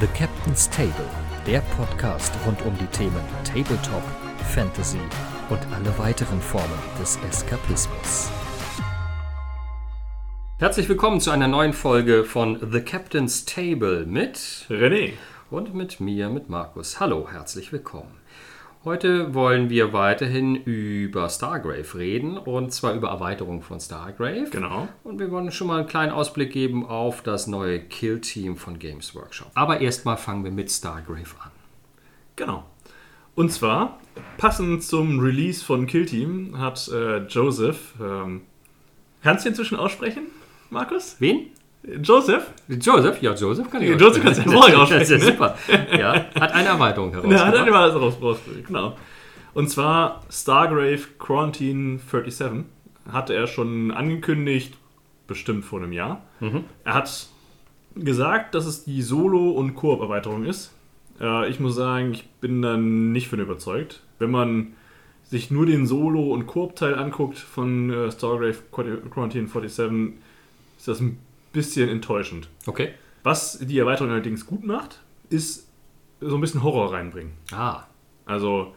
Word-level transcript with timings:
The 0.00 0.06
Captain's 0.08 0.70
Table, 0.70 1.10
der 1.44 1.60
Podcast 1.76 2.32
rund 2.46 2.62
um 2.62 2.72
die 2.78 2.86
Themen 2.86 3.20
Tabletop, 3.42 4.02
Fantasy 4.54 5.00
und 5.50 5.58
alle 5.74 5.98
weiteren 5.98 6.40
Formen 6.40 6.78
des 7.00 7.18
Eskapismus. 7.28 8.30
Herzlich 10.58 10.88
willkommen 10.88 11.20
zu 11.20 11.32
einer 11.32 11.48
neuen 11.48 11.72
Folge 11.72 12.22
von 12.22 12.70
The 12.70 12.80
Captain's 12.80 13.44
Table 13.44 14.06
mit 14.06 14.36
René 14.70 15.14
und 15.50 15.74
mit 15.74 15.98
mir, 15.98 16.28
mit 16.28 16.48
Markus. 16.48 17.00
Hallo, 17.00 17.26
herzlich 17.32 17.72
willkommen. 17.72 18.20
Heute 18.84 19.34
wollen 19.34 19.70
wir 19.70 19.92
weiterhin 19.92 20.54
über 20.54 21.28
Stargrave 21.28 21.98
reden 21.98 22.38
und 22.38 22.72
zwar 22.72 22.94
über 22.94 23.08
Erweiterung 23.08 23.60
von 23.60 23.80
Stargrave. 23.80 24.48
Genau. 24.50 24.88
Und 25.02 25.18
wir 25.18 25.32
wollen 25.32 25.50
schon 25.50 25.66
mal 25.66 25.80
einen 25.80 25.88
kleinen 25.88 26.12
Ausblick 26.12 26.52
geben 26.52 26.86
auf 26.86 27.22
das 27.22 27.48
neue 27.48 27.80
Kill-Team 27.80 28.56
von 28.56 28.78
Games 28.78 29.16
Workshop. 29.16 29.50
Aber 29.54 29.80
erstmal 29.80 30.16
fangen 30.16 30.44
wir 30.44 30.52
mit 30.52 30.70
Stargrave 30.70 31.34
an. 31.42 31.50
Genau. 32.36 32.64
Und 33.34 33.52
zwar, 33.52 33.98
passend 34.36 34.84
zum 34.84 35.18
Release 35.18 35.64
von 35.64 35.88
Kill 35.88 36.06
Team 36.06 36.56
hat 36.58 36.88
äh, 36.88 37.18
Joseph. 37.26 37.94
Ähm, 38.00 38.42
kannst 39.24 39.44
du 39.44 39.48
inzwischen 39.48 39.76
aussprechen, 39.76 40.28
Markus? 40.70 41.16
Wen? 41.18 41.50
Joseph? 42.02 42.46
Joseph? 42.68 43.22
Ja, 43.22 43.34
Joseph 43.34 43.70
kann 43.70 43.82
ich 43.82 43.98
Joseph 44.00 44.22
kannst 44.22 44.40
du 44.40 44.44
hervorragend 44.44 44.76
aussprechen. 44.78 45.00
Das 45.12 45.22
ist 45.22 45.26
super. 45.26 45.56
Ja, 45.96 46.12
hat 46.38 46.52
eine 46.52 46.68
Erweiterung 46.68 47.12
Ja, 47.30 47.46
hat 47.46 47.54
er 47.54 47.64
herausgebracht. 47.64 47.70
mal 47.70 47.82
alles 47.82 48.22
raus, 48.22 48.38
genau. 48.66 48.96
Und 49.54 49.70
zwar 49.70 50.22
Stargrave 50.30 51.00
Quarantine 51.18 51.98
37 51.98 52.64
hatte 53.10 53.34
er 53.34 53.46
schon 53.46 53.90
angekündigt, 53.90 54.74
bestimmt 55.26 55.64
vor 55.64 55.80
einem 55.80 55.92
Jahr. 55.92 56.22
Er 56.84 56.94
hat 56.94 57.26
gesagt, 57.94 58.54
dass 58.54 58.66
es 58.66 58.84
die 58.84 59.02
Solo- 59.02 59.52
und 59.52 59.74
Koop-Erweiterung 59.74 60.44
ist. 60.44 60.72
Äh, 61.20 61.48
ich 61.48 61.58
muss 61.58 61.74
sagen, 61.74 62.12
ich 62.12 62.28
bin 62.40 62.60
da 62.62 62.76
nicht 62.76 63.28
von 63.28 63.40
überzeugt. 63.40 64.02
Wenn 64.18 64.30
man 64.30 64.68
sich 65.24 65.50
nur 65.50 65.66
den 65.66 65.86
Solo- 65.86 66.32
und 66.32 66.46
Koop-Teil 66.46 66.94
anguckt 66.96 67.38
von 67.38 67.90
äh, 67.90 68.12
Stargrave 68.12 68.56
Quarantine 68.70 69.48
47, 69.48 70.14
ist 70.78 70.86
das 70.88 71.00
ein 71.00 71.18
bisschen 71.52 71.88
enttäuschend. 71.88 72.48
Okay. 72.66 72.90
Was 73.22 73.58
die 73.58 73.78
Erweiterung 73.78 74.10
allerdings 74.12 74.46
gut 74.46 74.64
macht, 74.64 75.00
ist 75.30 75.68
so 76.20 76.34
ein 76.36 76.40
bisschen 76.40 76.62
Horror 76.62 76.92
reinbringen. 76.92 77.32
Ah, 77.52 77.84
Also 78.26 78.74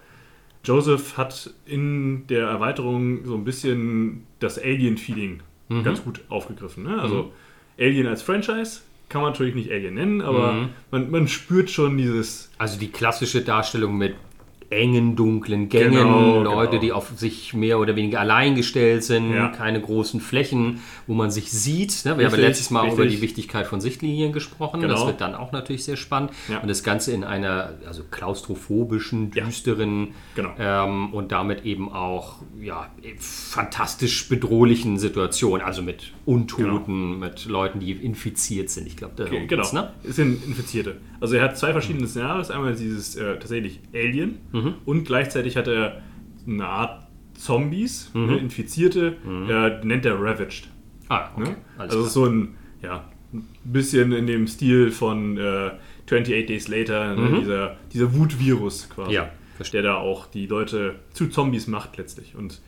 Joseph 0.64 1.18
hat 1.18 1.52
in 1.66 2.28
der 2.28 2.48
Erweiterung 2.48 3.26
so 3.26 3.36
ein 3.36 3.44
bisschen 3.44 4.26
das 4.40 4.58
Alien-Feeling 4.60 5.42
Mhm. 5.70 5.84
ganz 5.84 6.04
gut 6.04 6.22
aufgegriffen. 6.30 6.84
Ne? 6.84 7.00
Also 7.02 7.32
Alien 7.80 8.08
als 8.08 8.22
Franchise 8.22 8.82
kann 9.10 9.22
man 9.22 9.32
natürlich 9.32 9.56
nicht 9.56 9.72
Alien 9.72 9.96
nennen, 9.96 10.22
aber 10.22 10.54
Mhm. 10.54 10.70
man, 10.92 11.12
man 11.12 11.28
spürt 11.28 11.70
schon 11.70 11.98
dieses 11.98 12.52
also 12.58 12.80
die 12.80 12.90
klassische 12.90 13.42
Darstellung 13.42 13.98
mit 13.98 14.16
engen, 14.72 15.16
dunklen 15.16 15.70
Gängen, 15.70 15.92
Genau, 15.92 16.42
Leute, 16.42 16.72
genau. 16.72 16.82
die 16.82 16.92
auf 16.94 17.12
sich 17.18 17.54
mehr 17.54 17.78
oder 17.78 17.96
weniger 17.96 18.22
allein 18.22 18.56
gestellt 18.56 19.04
sind, 19.04 19.34
Ja. 19.34 19.50
keine 19.50 19.82
großen 19.82 20.22
Flächen, 20.22 20.80
wo 21.08 21.14
man 21.14 21.30
sich 21.30 21.52
sieht. 21.52 22.06
Ne? 22.06 22.18
Wir 22.18 22.26
haben 22.26 22.34
Richtig, 22.34 22.40
letztes 22.48 22.72
Mal 22.72 22.88
über 22.88 23.04
richtig. 23.04 23.18
die 23.18 23.22
Wichtigkeit 23.22 23.68
von 23.68 23.82
Sichtlinien 23.82 24.32
gesprochen. 24.32 24.82
Das 24.82 24.92
Genau. 24.94 25.08
wird 25.08 25.20
dann 25.22 25.36
auch 25.36 25.52
natürlich 25.52 25.84
sehr 25.84 25.98
spannend. 25.98 26.32
Ja. 26.48 26.60
Und 26.60 26.70
das 26.70 26.84
Ganze 26.84 27.12
in 27.12 27.24
einer 27.26 27.74
also 27.86 28.04
klaustrophobischen, 28.10 29.32
Ja. 29.36 29.44
düsteren 29.46 30.10
Genau. 30.36 30.52
ähm, 30.58 31.14
und 31.14 31.32
damit 31.34 31.66
eben 31.66 31.92
auch 31.92 32.38
ja, 32.62 32.90
fantastisch 33.20 34.30
bedrohlichen 34.30 34.98
Situation. 35.00 35.62
Also 35.62 35.82
mit 35.82 36.14
Untoten, 36.26 37.20
mit 37.20 37.46
Leuten, 37.46 37.80
die 37.80 37.92
infiziert 37.92 38.70
sind. 38.70 38.88
Ich 38.88 38.96
glaube, 38.96 39.14
darum 39.18 39.48
Genau, 39.48 39.64
geht's, 39.64 39.74
ne? 39.74 39.92
es 40.08 40.16
sind 40.16 40.46
Infizierte. 40.46 40.98
Also 41.20 41.36
er 41.36 41.44
hat 41.44 41.58
zwei 41.58 41.72
verschiedene 41.72 42.08
Szenarien. 42.08 42.50
Einmal 42.52 42.74
dieses 42.76 43.16
äh, 43.16 43.38
tatsächlich 43.38 43.80
Alien 43.94 44.38
Mhm. 44.52 44.61
Und 44.86 45.04
gleichzeitig 45.06 45.58
hat 45.58 45.68
er 45.68 46.02
eine 46.48 46.66
Art 46.68 47.08
Zombies, 47.36 48.12
Mhm. 48.14 48.26
ne, 48.28 48.38
Infizierte, 48.38 49.18
äh, 49.50 49.86
nennt 49.86 50.06
er 50.06 50.16
Ravaged. 50.22 50.70
Ah, 51.10 51.30
okay. 51.36 51.50
Ne? 51.52 51.56
Also 51.78 52.04
so 52.04 52.26
ein, 52.26 52.56
ja, 52.82 53.06
ein 53.34 53.48
bisschen 53.64 54.12
in 54.12 54.28
dem 54.28 54.48
Stil 54.48 54.92
von 54.92 55.38
äh, 55.38 55.72
28 56.06 56.46
Days 56.46 56.68
Later, 56.68 57.16
ne? 57.16 57.40
dieser, 57.40 57.78
dieser 57.94 58.14
Wutvirus 58.14 58.90
quasi, 58.90 59.10
Mhm. 59.10 59.16
Ja, 59.16 59.30
verstehe. 59.56 59.82
der 59.82 59.92
da 59.94 59.98
auch 59.98 60.28
die 60.28 60.46
Leute 60.48 60.96
zu 61.14 61.28
Zombies 61.28 61.68
macht 61.68 61.98
letztlich. 61.98 62.36
Und 62.36 62.62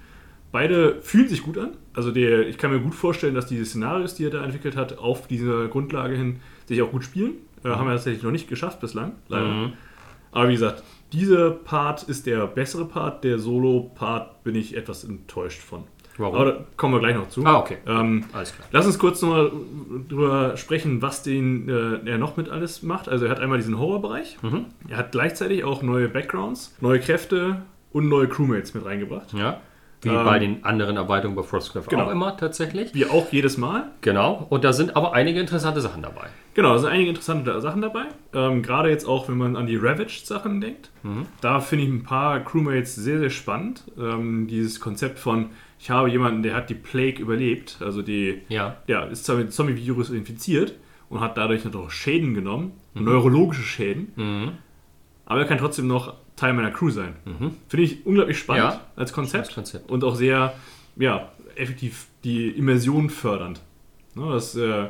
beide 0.52 1.02
fühlen 1.02 1.28
sich 1.28 1.44
gut 1.44 1.58
an. 1.58 1.72
Also 1.94 2.12
der, 2.12 2.48
ich 2.48 2.58
kann 2.58 2.72
mir 2.72 2.80
gut 2.80 2.96
vorstellen, 2.96 3.36
dass 3.36 3.46
diese 3.48 3.66
Szenarios, 3.66 4.16
die 4.16 4.26
er 4.26 4.30
da 4.32 4.44
entwickelt 4.44 4.76
hat, 4.76 4.98
auf 4.98 5.28
dieser 5.28 5.68
Grundlage 5.68 6.16
hin 6.16 6.38
sich 6.68 6.82
auch 6.82 6.92
gut 6.92 7.04
spielen. 7.04 7.34
Äh, 7.64 7.70
haben 7.70 7.86
wir 7.88 7.94
tatsächlich 7.94 8.24
noch 8.24 8.32
nicht 8.32 8.48
geschafft 8.50 8.80
bislang, 8.80 9.14
leider. 9.28 9.48
Mhm. 9.48 9.74
Aber 10.32 10.48
wie 10.50 10.54
gesagt, 10.54 10.84
dieser 11.14 11.52
Part 11.52 12.04
ist 12.04 12.26
der 12.26 12.48
bessere 12.48 12.86
Part. 12.86 13.24
Der 13.24 13.38
Solo-Part 13.40 14.44
bin 14.44 14.56
ich 14.56 14.76
etwas 14.76 15.04
enttäuscht 15.04 15.62
von. 15.62 15.84
Warum? 16.18 16.36
Aber 16.36 16.46
da 16.52 16.66
kommen 16.78 16.94
wir 16.94 17.00
gleich 17.00 17.16
noch 17.16 17.30
zu. 17.30 17.46
Ah, 17.46 17.58
okay. 17.58 17.78
Ähm, 17.88 18.26
Alles 18.34 18.54
klar. 18.54 18.68
Lass 18.72 18.86
uns 18.86 19.00
kurz 19.00 19.22
nochmal 19.22 19.52
drüber 20.10 20.58
sprechen, 20.58 21.02
was 21.02 21.24
den 21.24 21.70
äh, 21.70 22.10
er 22.10 22.18
noch 22.18 22.38
mit 22.38 22.50
alles 22.50 22.84
macht. 22.84 23.10
Also 23.10 23.26
er 23.26 23.32
hat 23.32 23.40
einmal 23.40 23.58
diesen 23.58 23.80
Horrorbereich. 23.80 24.38
Mhm. 24.42 24.66
Er 24.90 24.98
hat 24.98 25.12
gleichzeitig 25.12 25.64
auch 25.64 25.82
neue 25.82 26.10
Backgrounds, 26.10 26.76
neue 26.82 27.00
Kräfte 27.00 27.64
und 27.92 28.10
neue 28.10 28.28
Crewmates 28.28 28.74
mit 28.74 28.86
reingebracht. 28.86 29.34
Ja. 29.34 29.62
Wie 30.04 30.10
Ähm, 30.10 30.26
bei 30.26 30.40
den 30.40 30.64
anderen 30.66 30.98
Erweiterungen 30.98 31.36
bei 31.36 31.44
Frostcraft 31.44 31.84
genau. 31.90 32.06
auch 32.06 32.12
immer 32.12 32.36
tatsächlich. 32.38 32.94
Wie 32.94 33.06
auch 33.06 33.32
jedes 33.32 33.58
Mal. 33.58 33.92
Genau. 34.02 34.46
Und 34.50 34.64
da 34.64 34.74
sind 34.74 34.96
aber 34.96 35.14
einige 35.14 35.40
interessante 35.40 35.82
Sachen 35.82 36.02
dabei. 36.02 36.28
Genau, 36.56 36.74
da 36.74 36.80
sind 36.80 36.90
einige 36.90 37.10
interessante 37.10 37.60
Sachen 37.62 37.82
dabei. 37.82 38.04
Ähm, 38.34 38.62
Gerade 38.62 38.90
jetzt 38.90 39.06
auch, 39.08 39.28
wenn 39.30 39.38
man 39.38 39.56
an 39.56 39.66
die 39.66 39.76
Ravaged-Sachen 39.78 40.62
denkt. 40.62 40.92
Da 41.42 41.60
finde 41.62 41.86
ich 41.86 41.90
ein 41.92 42.04
paar 42.04 42.40
Crewmates 42.42 42.96
sehr, 42.96 43.18
sehr 43.20 43.30
spannend. 43.32 43.84
Ähm, 43.98 44.48
dieses 44.48 44.80
Konzept 44.80 45.18
von, 45.20 45.50
ich 45.80 45.90
habe 45.90 46.10
jemanden, 46.10 46.44
der 46.44 46.54
hat 46.56 46.70
die 46.70 46.76
Plague 46.76 47.20
überlebt. 47.20 47.78
Also 47.80 48.02
die, 48.02 48.42
Ja. 48.50 48.78
ja, 48.88 49.04
ist 49.06 49.26
zwar 49.26 49.38
mit 49.38 49.48
dem 49.48 49.52
Zombie-Virus 49.52 50.12
infiziert 50.12 50.76
und 51.10 51.22
hat 51.22 51.38
dadurch 51.38 51.64
natürlich 51.66 51.88
auch 51.88 51.92
Schäden 51.92 52.34
genommen, 52.36 52.74
neurologische 52.94 53.64
Schäden, 53.64 54.12
Mhm. 54.16 54.52
aber 55.26 55.40
er 55.42 55.46
kann 55.48 55.58
trotzdem 55.58 55.88
noch 55.88 56.16
Teil 56.36 56.54
meiner 56.54 56.72
Crew 56.72 56.90
sein. 56.90 57.16
Finde 57.68 57.84
ich 57.86 58.06
unglaublich 58.06 58.40
spannend 58.40 58.64
Ja, 58.74 58.82
als 58.96 59.14
Konzept, 59.14 59.54
Konzept. 59.54 59.90
und 59.90 60.04
auch 60.04 60.16
sehr, 60.16 60.54
ja, 60.96 61.32
effektiv 61.56 62.08
die 62.24 62.50
Immersion 62.50 63.10
fördernd. 63.10 63.62
Ne, 64.16 64.32
das, 64.32 64.56
äh, 64.56 64.88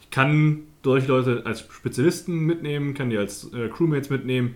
ich 0.00 0.10
kann 0.10 0.60
solche 0.84 1.08
Leute 1.08 1.42
als 1.44 1.60
Spezialisten 1.60 2.38
mitnehmen, 2.40 2.94
kann 2.94 3.10
die 3.10 3.18
als 3.18 3.52
äh, 3.52 3.68
Crewmates 3.68 4.10
mitnehmen 4.10 4.54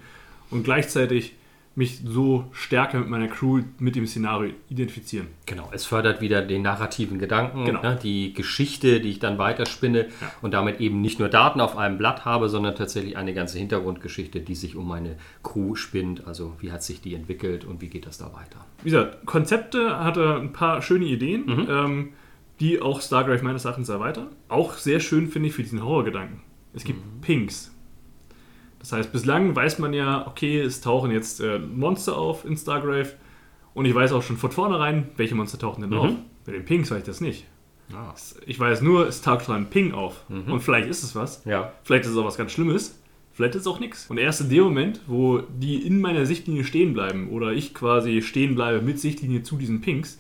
und 0.50 0.62
gleichzeitig 0.64 1.34
mich 1.74 2.00
so 2.04 2.44
stärker 2.52 2.98
mit 2.98 3.08
meiner 3.08 3.28
Crew, 3.28 3.62
mit 3.78 3.96
dem 3.96 4.06
Szenario 4.06 4.52
identifizieren. 4.68 5.28
Genau. 5.46 5.68
Es 5.72 5.86
fördert 5.86 6.20
wieder 6.20 6.42
den 6.42 6.62
narrativen 6.62 7.18
Gedanken, 7.18 7.64
Genau. 7.64 7.80
ne, 7.82 7.98
die 8.02 8.34
Geschichte, 8.34 9.00
die 9.00 9.08
ich 9.08 9.18
dann 9.20 9.38
weiterspinne 9.38 10.06
Ja. 10.20 10.32
und 10.42 10.52
damit 10.52 10.80
eben 10.80 11.00
nicht 11.00 11.18
nur 11.18 11.28
Daten 11.30 11.60
auf 11.60 11.76
einem 11.78 11.96
Blatt 11.96 12.24
habe, 12.26 12.48
sondern 12.50 12.74
tatsächlich 12.74 13.16
eine 13.16 13.32
ganze 13.32 13.58
Hintergrundgeschichte, 13.58 14.40
die 14.40 14.54
sich 14.54 14.76
um 14.76 14.86
meine 14.86 15.16
Crew 15.42 15.74
spinnt. 15.74 16.26
Also 16.26 16.54
wie 16.60 16.72
hat 16.72 16.82
sich 16.82 17.00
die 17.00 17.14
entwickelt 17.14 17.64
und 17.64 17.80
wie 17.80 17.88
geht 17.88 18.06
das 18.06 18.18
da 18.18 18.26
weiter? 18.34 18.66
Wie 18.82 18.90
gesagt, 18.90 19.24
Konzepte 19.24 19.98
hat 20.04 20.16
er 20.18 20.36
ein 20.40 20.52
paar 20.52 20.82
schöne 20.82 21.06
Ideen, 21.06 21.46
Mhm. 21.46 21.66
ähm, 21.70 22.08
die 22.60 22.82
auch 22.82 23.00
Stargrave 23.00 23.42
meines 23.42 23.64
Erachtens 23.64 23.88
erweitern. 23.88 24.28
Auch 24.48 24.74
sehr 24.74 25.00
schön 25.00 25.26
finde 25.28 25.48
ich 25.48 25.54
für 25.54 25.62
diesen 25.62 25.82
Horrorgedanken. 25.82 26.40
Es 26.74 26.84
gibt 26.84 26.98
Mhm. 27.04 27.20
Pinks. 27.22 27.71
Das 28.82 28.92
heißt, 28.92 29.12
bislang 29.12 29.54
weiß 29.56 29.78
man 29.78 29.94
ja, 29.94 30.26
okay, 30.26 30.60
es 30.60 30.80
tauchen 30.80 31.10
jetzt 31.12 31.40
äh, 31.40 31.58
Monster 31.58 32.16
auf 32.18 32.44
in 32.44 32.56
Stargrave 32.56 33.12
und 33.74 33.84
ich 33.86 33.94
weiß 33.94 34.12
auch 34.12 34.22
schon 34.22 34.36
von 34.36 34.50
vornherein, 34.50 35.08
welche 35.16 35.34
Monster 35.34 35.58
tauchen 35.58 35.80
denn 35.82 35.90
Mhm. 35.90 35.96
auf. 35.98 36.10
Bei 36.44 36.52
den 36.52 36.64
Pinks 36.64 36.90
weiß 36.90 36.98
ich 36.98 37.04
das 37.04 37.20
nicht. 37.20 37.46
Ah. 37.94 38.12
Ich 38.46 38.58
weiß 38.58 38.82
nur, 38.82 39.06
es 39.06 39.22
taucht 39.22 39.44
schon 39.44 39.54
ein 39.54 39.70
Ping 39.70 39.92
auf. 39.92 40.24
Mhm. 40.28 40.52
Und 40.52 40.60
vielleicht 40.60 40.88
ist 40.88 41.02
es 41.04 41.14
was. 41.14 41.44
Ja. 41.44 41.72
Vielleicht 41.84 42.04
ist 42.06 42.10
es 42.12 42.16
auch 42.16 42.24
was 42.24 42.36
ganz 42.36 42.50
Schlimmes. 42.52 42.98
Vielleicht 43.32 43.54
ist 43.54 43.62
es 43.62 43.66
auch 43.66 43.80
nichts. 43.80 44.10
Und 44.10 44.18
erst 44.18 44.40
in 44.42 44.48
dem 44.50 44.64
Moment, 44.64 45.00
wo 45.06 45.38
die 45.40 45.86
in 45.86 46.00
meiner 46.00 46.26
Sichtlinie 46.26 46.64
stehen 46.64 46.92
bleiben 46.92 47.30
oder 47.30 47.52
ich 47.52 47.72
quasi 47.74 48.20
stehen 48.20 48.54
bleibe 48.56 48.82
mit 48.82 48.98
Sichtlinie 48.98 49.42
zu 49.42 49.56
diesen 49.56 49.80
Pinks, 49.80 50.18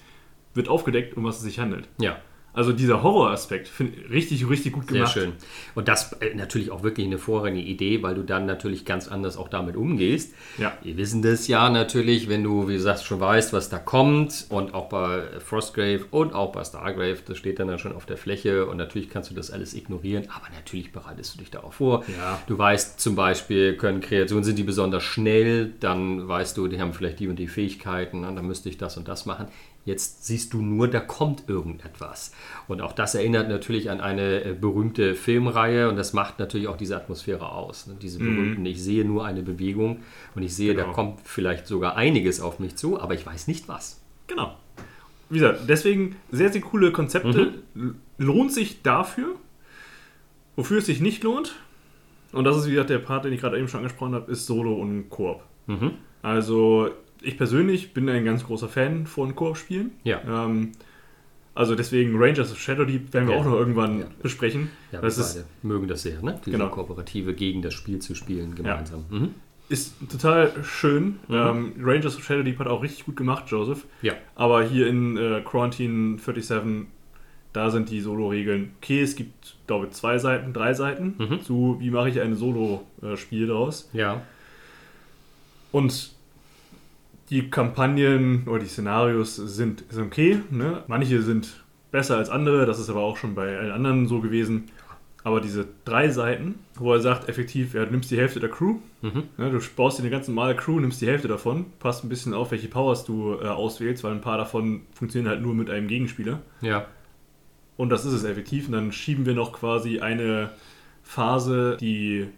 wird 0.54 0.68
aufgedeckt, 0.68 1.16
um 1.16 1.24
was 1.24 1.36
es 1.36 1.42
sich 1.42 1.58
handelt. 1.58 1.88
Ja. 2.00 2.16
Also 2.54 2.72
dieser 2.72 3.02
Horroraspekt 3.02 3.66
finde 3.66 3.94
ich 3.98 4.10
richtig, 4.10 4.48
richtig 4.48 4.72
gut 4.74 4.88
Sehr 4.88 4.98
gemacht. 4.98 5.12
schön. 5.12 5.32
Und 5.74 5.88
das 5.88 6.12
äh, 6.14 6.34
natürlich 6.34 6.70
auch 6.70 6.82
wirklich 6.82 7.06
eine 7.06 7.18
vorrangige 7.18 7.66
Idee, 7.66 8.02
weil 8.02 8.14
du 8.14 8.22
dann 8.22 8.44
natürlich 8.44 8.84
ganz 8.84 9.08
anders 9.08 9.38
auch 9.38 9.48
damit 9.48 9.76
umgehst. 9.76 10.34
Ja. 10.58 10.76
Wir 10.82 10.98
wissen 10.98 11.22
das 11.22 11.48
ja 11.48 11.70
natürlich, 11.70 12.28
wenn 12.28 12.42
du, 12.44 12.68
wie 12.68 12.74
gesagt, 12.74 13.04
schon 13.04 13.20
weißt, 13.20 13.54
was 13.54 13.70
da 13.70 13.78
kommt 13.78 14.46
und 14.50 14.74
auch 14.74 14.90
bei 14.90 15.22
Frostgrave 15.38 16.04
und 16.10 16.34
auch 16.34 16.52
bei 16.52 16.62
Stargrave, 16.62 17.18
das 17.26 17.38
steht 17.38 17.58
dann, 17.58 17.68
dann 17.68 17.78
schon 17.78 17.94
auf 17.94 18.04
der 18.04 18.18
Fläche 18.18 18.66
und 18.66 18.76
natürlich 18.76 19.08
kannst 19.08 19.30
du 19.30 19.34
das 19.34 19.50
alles 19.50 19.72
ignorieren, 19.72 20.24
aber 20.28 20.46
natürlich 20.54 20.92
bereitest 20.92 21.34
du 21.34 21.38
dich 21.38 21.50
darauf 21.50 21.74
vor. 21.74 22.04
Ja. 22.18 22.38
Du 22.46 22.58
weißt 22.58 23.00
zum 23.00 23.16
Beispiel, 23.16 23.76
können 23.76 24.02
Kreaturen, 24.02 24.44
sind 24.44 24.58
die 24.58 24.62
besonders 24.62 25.04
schnell, 25.04 25.72
dann 25.80 26.28
weißt 26.28 26.56
du, 26.58 26.68
die 26.68 26.80
haben 26.80 26.92
vielleicht 26.92 27.20
die 27.20 27.28
und 27.28 27.36
die 27.36 27.48
Fähigkeiten, 27.48 28.24
und 28.24 28.36
dann 28.36 28.46
müsste 28.46 28.68
ich 28.68 28.76
das 28.76 28.98
und 28.98 29.08
das 29.08 29.24
machen. 29.24 29.48
Jetzt 29.84 30.26
siehst 30.26 30.52
du 30.52 30.62
nur, 30.62 30.86
da 30.86 31.00
kommt 31.00 31.48
irgendetwas. 31.48 32.32
Und 32.68 32.80
auch 32.80 32.92
das 32.92 33.16
erinnert 33.16 33.48
natürlich 33.48 33.90
an 33.90 34.00
eine 34.00 34.44
äh, 34.44 34.52
berühmte 34.52 35.14
Filmreihe 35.16 35.88
und 35.88 35.96
das 35.96 36.12
macht 36.12 36.38
natürlich 36.38 36.68
auch 36.68 36.76
diese 36.76 36.96
Atmosphäre 36.96 37.50
aus. 37.50 37.88
Ne? 37.88 37.96
Diese 38.00 38.18
berühmten, 38.20 38.64
ich 38.64 38.80
sehe 38.82 39.04
nur 39.04 39.24
eine 39.24 39.42
Bewegung 39.42 39.98
und 40.36 40.42
ich 40.44 40.54
sehe, 40.54 40.74
da 40.74 40.82
Genau. 40.82 40.94
kommt 40.94 41.20
vielleicht 41.24 41.66
sogar 41.66 41.96
einiges 41.96 42.40
auf 42.40 42.60
mich 42.60 42.76
zu, 42.76 43.00
aber 43.00 43.14
ich 43.14 43.26
weiß 43.26 43.48
nicht 43.48 43.66
was. 43.68 44.00
Genau. 44.28 44.56
Wie 45.30 45.38
gesagt, 45.38 45.60
deswegen 45.68 46.14
sehr, 46.30 46.52
sehr 46.52 46.60
coole 46.60 46.92
Konzepte. 46.92 47.54
L- 47.74 47.94
Lohnt 48.18 48.52
sich 48.52 48.82
dafür. 48.82 49.34
Wofür 50.54 50.78
es 50.78 50.86
sich 50.86 51.00
nicht 51.00 51.22
lohnt, 51.24 51.56
und 52.32 52.44
das 52.44 52.56
ist 52.58 52.66
wie 52.66 52.72
gesagt 52.72 52.90
der 52.90 52.98
Part, 52.98 53.24
den 53.24 53.32
ich 53.32 53.40
gerade 53.40 53.58
eben 53.58 53.68
schon 53.68 53.78
angesprochen 53.78 54.14
habe, 54.14 54.30
ist 54.30 54.46
Solo 54.46 54.74
und 54.74 55.08
Koop. 55.08 55.42
Mhm. 55.66 55.92
Also 56.20 56.90
ich 57.22 57.36
persönlich 57.36 57.92
bin 57.94 58.08
ein 58.08 58.24
ganz 58.24 58.44
großer 58.44 58.68
Fan 58.68 59.06
von 59.06 59.34
Koop-Spielen. 59.34 59.92
Ja. 60.04 60.20
Ähm, 60.46 60.72
also 61.54 61.74
deswegen 61.74 62.16
Rangers 62.16 62.50
of 62.52 62.58
Shadow 62.60 62.84
Deep 62.84 63.12
werden 63.12 63.28
wir 63.28 63.34
Ja. 63.34 63.40
auch 63.40 63.44
noch 63.44 63.52
irgendwann 63.54 64.00
Ja. 64.00 64.06
besprechen. 64.22 64.70
Ja, 64.90 65.00
das 65.00 65.18
wir 65.18 65.24
ist, 65.24 65.34
beide 65.34 65.46
mögen 65.62 65.88
das 65.88 66.02
sehr, 66.02 66.22
ne? 66.22 66.40
Diese 66.46 66.56
Genau. 66.56 66.68
Kooperative 66.70 67.34
gegen 67.34 67.60
das 67.62 67.74
Spiel 67.74 67.98
zu 67.98 68.14
spielen 68.14 68.54
gemeinsam. 68.54 69.04
Mhm. 69.10 69.34
ist 69.68 69.94
total 70.10 70.52
schön. 70.64 71.18
Ähm, 71.30 71.72
Rangers 71.80 72.16
of 72.16 72.24
Shadow 72.24 72.42
Deep 72.42 72.58
hat 72.58 72.66
auch 72.66 72.82
richtig 72.82 73.06
gut 73.06 73.16
gemacht, 73.16 73.44
Joseph. 73.48 73.86
Ja. 74.02 74.12
Aber 74.34 74.64
hier 74.64 74.86
in 74.86 75.16
äh, 75.16 75.40
Quarantine 75.42 76.18
37, 76.18 76.88
da 77.54 77.70
sind 77.70 77.88
die 77.88 78.00
Solo-Regeln. 78.02 78.72
Okay, 78.82 79.00
es 79.00 79.16
gibt, 79.16 79.56
glaube 79.66 79.86
ich, 79.86 79.92
zwei 79.92 80.18
Seiten, 80.18 80.52
drei 80.52 80.74
Seiten 80.74 81.14
Mhm. 81.18 81.40
zu, 81.42 81.76
wie 81.80 81.90
mache 81.90 82.10
ich 82.10 82.20
ein 82.20 82.34
Solo-Spiel 82.34 83.46
daraus. 83.46 83.88
Ja. 83.94 84.20
Und 85.70 86.12
die 87.32 87.50
Kampagnen 87.50 88.46
oder 88.46 88.60
die 88.60 88.66
Szenarios 88.68 89.36
sind, 89.36 89.84
sind 89.90 90.04
okay. 90.06 90.38
Ne? 90.50 90.84
Manche 90.86 91.22
sind 91.22 91.64
besser 91.90 92.16
als 92.18 92.28
andere, 92.30 92.66
das 92.66 92.78
ist 92.78 92.90
aber 92.90 93.00
auch 93.00 93.16
schon 93.16 93.34
bei 93.34 93.58
allen 93.58 93.72
anderen 93.72 94.06
so 94.06 94.20
gewesen. 94.20 94.64
Aber 95.24 95.40
diese 95.40 95.66
drei 95.84 96.08
Seiten, 96.10 96.56
wo 96.74 96.92
er 96.92 97.00
sagt, 97.00 97.28
effektiv, 97.28 97.74
ja, 97.74 97.84
du 97.84 97.92
nimmst 97.92 98.10
die 98.10 98.16
Hälfte 98.16 98.40
der 98.40 98.48
Crew, 98.50 98.76
Mhm. 99.02 99.24
ne, 99.38 99.50
du 99.50 99.58
baust 99.76 99.98
dir 99.98 100.02
eine 100.02 100.10
ganz 100.10 100.28
normale 100.28 100.54
Crew, 100.56 100.78
nimmst 100.80 101.00
die 101.00 101.06
Hälfte 101.06 101.26
davon, 101.28 101.66
passt 101.80 102.04
ein 102.04 102.08
bisschen 102.08 102.34
auf, 102.34 102.50
welche 102.50 102.68
Powers 102.68 103.04
du 103.04 103.34
äh, 103.40 103.46
auswählst, 103.46 104.04
weil 104.04 104.12
ein 104.12 104.20
paar 104.20 104.36
davon 104.38 104.82
funktionieren 104.94 105.30
halt 105.30 105.42
nur 105.42 105.54
mit 105.54 105.70
einem 105.70 105.88
Gegenspieler. 105.88 106.40
Ja. 106.60 106.86
Und 107.76 107.90
das 107.90 108.04
ist 108.04 108.12
es 108.12 108.24
effektiv. 108.24 108.66
Und 108.66 108.72
dann 108.74 108.92
schieben 108.92 109.24
wir 109.26 109.34
noch 109.34 109.52
quasi 109.52 110.00
eine 110.00 110.50
Phase, 111.02 111.76
die 111.80 112.28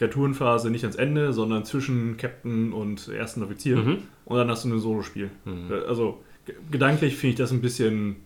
Kreaturenphase, 0.00 0.70
nicht 0.70 0.84
ans 0.84 0.96
Ende, 0.96 1.32
sondern 1.34 1.66
zwischen 1.66 2.16
Captain 2.16 2.72
und 2.72 3.08
ersten 3.08 3.42
Offizier. 3.42 3.76
Mhm. 3.76 3.98
Und 4.24 4.38
dann 4.38 4.48
hast 4.50 4.64
du 4.64 4.68
ein 4.70 4.78
Solospiel. 4.80 5.30
Mhm. 5.44 5.70
Äh, 5.70 5.86
Also 5.86 6.22
gedanklich 6.70 7.16
finde 7.16 7.30
ich 7.32 7.36
das 7.36 7.50
ein 7.50 7.60
bisschen 7.60 8.16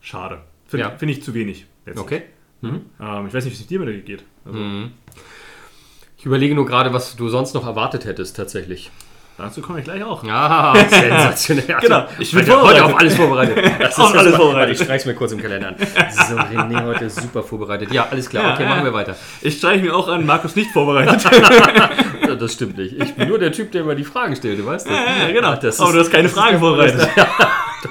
schade. 0.00 0.40
Finde 0.66 0.86
Ja. 0.86 0.96
finde 0.96 1.12
ich 1.12 1.22
zu 1.22 1.34
wenig. 1.34 1.66
Okay. 1.96 2.22
Mhm. 2.62 2.80
Ähm, 2.98 3.26
ich 3.26 3.34
weiß 3.34 3.44
nicht, 3.44 3.58
wie 3.58 3.60
es 3.62 3.66
dir 3.66 3.78
mit 3.78 4.06
geht. 4.06 4.24
Also, 4.46 4.58
Mhm. 4.58 4.90
Ich 6.16 6.24
überlege 6.26 6.54
nur 6.54 6.64
gerade, 6.66 6.92
was 6.94 7.16
du 7.16 7.28
sonst 7.28 7.52
noch 7.52 7.66
erwartet 7.66 8.04
hättest, 8.04 8.36
tatsächlich. 8.36 8.90
Dazu 9.38 9.60
komme 9.62 9.78
ich 9.78 9.84
gleich 9.84 10.04
auch. 10.04 10.22
Ah, 10.24 10.74
sensationell. 10.88 11.78
Genau, 11.80 12.04
ich 12.18 12.30
bin 12.32 12.46
heute, 12.48 12.84
auf 12.84 12.98
alles 12.98 13.16
vorbereitet. 13.16 13.58
Das 13.80 13.98
Auf 13.98 14.12
ja 14.14 14.20
alles 14.20 14.36
vorbereitet. 14.36 14.76
Ich 14.78 14.84
streich's 14.84 15.04
mir 15.06 15.14
kurz 15.14 15.32
im 15.32 15.40
Kalender 15.40 15.68
an. 15.68 15.74
So, 16.10 16.36
René 16.36 16.84
heute 16.84 17.08
super 17.10 17.42
vorbereitet. 17.42 17.92
Ja, 17.92 18.06
alles 18.10 18.28
klar. 18.28 18.44
Ja, 18.44 18.54
okay, 18.54 18.62
ja. 18.64 18.68
machen 18.68 18.84
wir 18.84 18.92
weiter. 18.92 19.16
Ich 19.40 19.56
streiche 19.58 19.82
mir 19.84 19.94
auch 19.96 20.08
an, 20.08 20.24
Markus 20.26 20.54
nicht 20.54 20.70
vorbereitet. 20.70 21.24
Ja, 22.26 22.34
Das 22.36 22.52
stimmt 22.52 22.76
nicht. 22.78 22.92
Ich 23.00 23.14
bin 23.14 23.28
nur 23.28 23.38
der 23.38 23.50
Typ, 23.52 23.72
der 23.72 23.80
immer 23.82 23.94
die 23.96 24.04
Fragen 24.04 24.36
stellt, 24.36 24.58
du 24.60 24.64
weißt 24.66 24.86
das. 24.86 24.94
ja, 24.96 25.32
genau. 25.32 25.48
Ach, 25.52 25.58
das 25.58 25.80
Aber 25.80 25.88
ist- 25.90 25.94
du 25.96 26.00
hast 26.00 26.10
keine 26.12 26.28
Fragen 26.28 26.58
vorbereitet. 26.60 27.08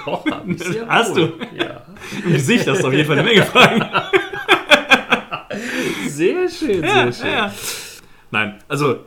Doch, 0.06 0.26
hab 0.26 0.48
ich 0.48 0.64
sehr 0.64 0.88
Hast 0.88 1.16
wohl. 1.16 1.34
Ja. 1.58 1.82
Im 2.24 2.34
Gesicht 2.34 2.66
hast 2.68 2.82
du 2.82 2.88
auf 2.88 2.94
jeden 2.94 3.06
Fall 3.08 3.20
eine 3.20 3.28
Menge 3.28 3.44
Fragen. 3.44 3.84
Sehr 6.08 6.50
schön, 6.50 6.82
sehr 6.82 7.12
schön. 7.14 7.30
Ja. 7.32 7.52
Nein, 8.32 8.60
also 8.70 9.00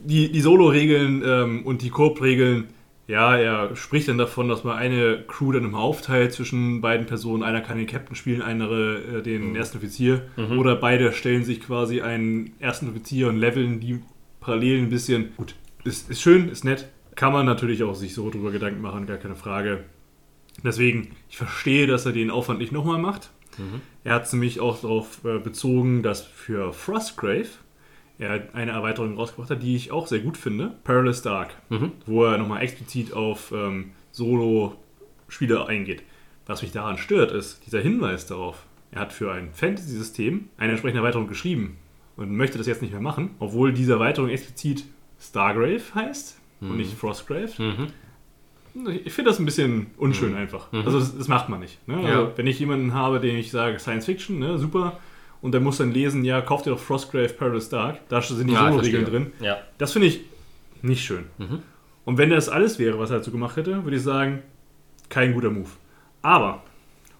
die, 0.00 0.32
die 0.32 0.40
Solo-Regeln 0.40 1.22
ähm, 1.24 1.66
und 1.66 1.82
die 1.82 1.90
Koop-Regeln, 1.90 2.68
ja, 3.06 3.36
er 3.36 3.74
spricht 3.76 4.08
dann 4.08 4.18
davon, 4.18 4.48
dass 4.48 4.62
man 4.62 4.78
eine 4.78 5.24
Crew 5.26 5.52
dann 5.52 5.64
immer 5.64 5.80
aufteilt 5.80 6.32
zwischen 6.32 6.80
beiden 6.80 7.06
Personen. 7.06 7.42
Einer 7.42 7.60
kann 7.60 7.76
den 7.76 7.86
Captain 7.86 8.14
spielen, 8.14 8.40
andere 8.40 9.18
äh, 9.18 9.22
den 9.22 9.56
ersten 9.56 9.78
Offizier. 9.78 10.22
Oder 10.58 10.76
beide 10.76 11.12
stellen 11.12 11.44
sich 11.44 11.60
quasi 11.60 12.02
einen 12.02 12.52
ersten 12.60 12.88
Offizier 12.88 13.28
und 13.28 13.36
leveln 13.36 13.80
die 13.80 14.00
parallel 14.40 14.78
ein 14.78 14.90
bisschen. 14.90 15.32
Gut, 15.36 15.56
ist, 15.84 16.08
ist 16.08 16.20
schön, 16.20 16.48
ist 16.48 16.64
nett. 16.64 16.88
Kann 17.16 17.32
man 17.32 17.46
natürlich 17.46 17.82
auch 17.82 17.94
sich 17.94 18.14
so 18.14 18.30
drüber 18.30 18.52
Gedanken 18.52 18.80
machen, 18.80 19.06
gar 19.06 19.18
keine 19.18 19.34
Frage. 19.34 19.84
Deswegen, 20.62 21.08
ich 21.28 21.36
verstehe, 21.36 21.86
dass 21.86 22.06
er 22.06 22.12
den 22.12 22.30
Aufwand 22.30 22.60
nicht 22.60 22.72
nochmal 22.72 22.98
macht. 22.98 23.30
Er 24.04 24.14
hat 24.14 24.24
es 24.24 24.32
nämlich 24.32 24.60
auch 24.60 24.80
darauf 24.80 25.24
äh, 25.24 25.38
bezogen, 25.38 26.02
dass 26.02 26.22
für 26.22 26.72
Frostgrave 26.72 27.48
er 28.20 28.48
eine 28.54 28.70
Erweiterung 28.72 29.16
rausgebracht 29.16 29.50
hat, 29.50 29.62
die 29.62 29.74
ich 29.74 29.90
auch 29.90 30.06
sehr 30.06 30.20
gut 30.20 30.36
finde. 30.36 30.74
Perilous 30.84 31.22
Dark, 31.22 31.54
Mhm. 31.70 31.92
wo 32.06 32.24
er 32.24 32.38
nochmal 32.38 32.62
explizit 32.62 33.12
auf 33.12 33.50
ähm, 33.52 33.92
Solo-Spiele 34.12 35.66
eingeht. 35.66 36.02
Was 36.46 36.62
mich 36.62 36.72
daran 36.72 36.98
stört, 36.98 37.32
ist 37.32 37.64
dieser 37.66 37.80
Hinweis 37.80 38.26
darauf. 38.26 38.64
Er 38.92 39.00
hat 39.00 39.12
für 39.12 39.32
ein 39.32 39.50
Fantasy-System 39.52 40.48
eine 40.58 40.72
entsprechende 40.72 41.00
Erweiterung 41.00 41.28
geschrieben 41.28 41.76
und 42.16 42.30
möchte 42.36 42.58
das 42.58 42.66
jetzt 42.66 42.82
nicht 42.82 42.90
mehr 42.92 43.00
machen, 43.00 43.30
obwohl 43.38 43.72
diese 43.72 43.92
Erweiterung 43.94 44.28
explizit 44.30 44.84
Stargrave 45.20 45.80
heißt 45.94 46.38
und 46.60 46.76
nicht 46.76 46.92
Frostgrave. 46.98 47.50
Mhm. 47.62 47.86
Ich 49.04 49.12
finde 49.12 49.30
das 49.30 49.38
ein 49.38 49.44
bisschen 49.44 49.88
unschön 49.96 50.34
einfach. 50.36 50.72
Also 50.72 50.98
das, 51.00 51.16
das 51.16 51.26
macht 51.28 51.48
man 51.48 51.60
nicht. 51.60 51.86
Ne? 51.88 51.96
Also 51.96 52.08
Ja. 52.08 52.32
Wenn 52.36 52.46
ich 52.46 52.58
jemanden 52.60 52.94
habe, 52.94 53.18
den 53.20 53.36
ich 53.36 53.50
sage, 53.50 53.78
Science 53.78 54.04
Fiction, 54.06 54.38
ne, 54.38 54.58
super, 54.58 54.98
und 55.42 55.52
der 55.52 55.60
muss 55.60 55.78
dann 55.78 55.92
lesen, 55.92 56.24
ja, 56.24 56.40
kauft 56.40 56.66
dir 56.66 56.70
doch 56.70 56.78
Frostgrave 56.78 57.28
Perilous 57.30 57.68
Dark, 57.68 57.98
da 58.08 58.20
sind 58.20 58.46
die 58.48 58.54
Ja, 58.54 58.70
Solo-Regeln 58.70 59.04
drin. 59.04 59.32
Ja. 59.40 59.58
Das 59.78 59.92
finde 59.92 60.08
ich 60.08 60.20
nicht 60.82 61.04
schön. 61.04 61.24
Mhm. 61.38 61.62
Und 62.04 62.18
wenn 62.18 62.30
das 62.30 62.48
alles 62.48 62.78
wäre, 62.78 62.98
was 62.98 63.10
er 63.10 63.18
dazu 63.18 63.30
gemacht 63.30 63.56
hätte, 63.56 63.84
würde 63.84 63.96
ich 63.96 64.02
sagen, 64.02 64.42
kein 65.08 65.32
guter 65.34 65.50
Move. 65.50 65.68
Aber, 66.22 66.62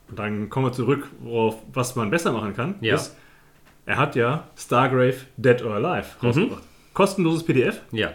und 0.08 0.18
dann 0.18 0.48
kommen 0.50 0.66
wir 0.66 0.72
zurück, 0.72 1.08
worauf, 1.20 1.56
was 1.72 1.96
man 1.96 2.10
besser 2.10 2.32
machen 2.32 2.54
kann, 2.54 2.74
Ja. 2.80 2.94
ist, 2.94 3.16
er 3.86 3.96
hat 3.96 4.16
ja 4.16 4.48
Stargrave 4.56 5.16
Dead 5.36 5.62
or 5.62 5.74
Alive 5.74 6.06
rausgebracht. 6.22 6.62
Kostenloses 6.94 7.44
PDF 7.44 7.80
Ja. 7.92 8.12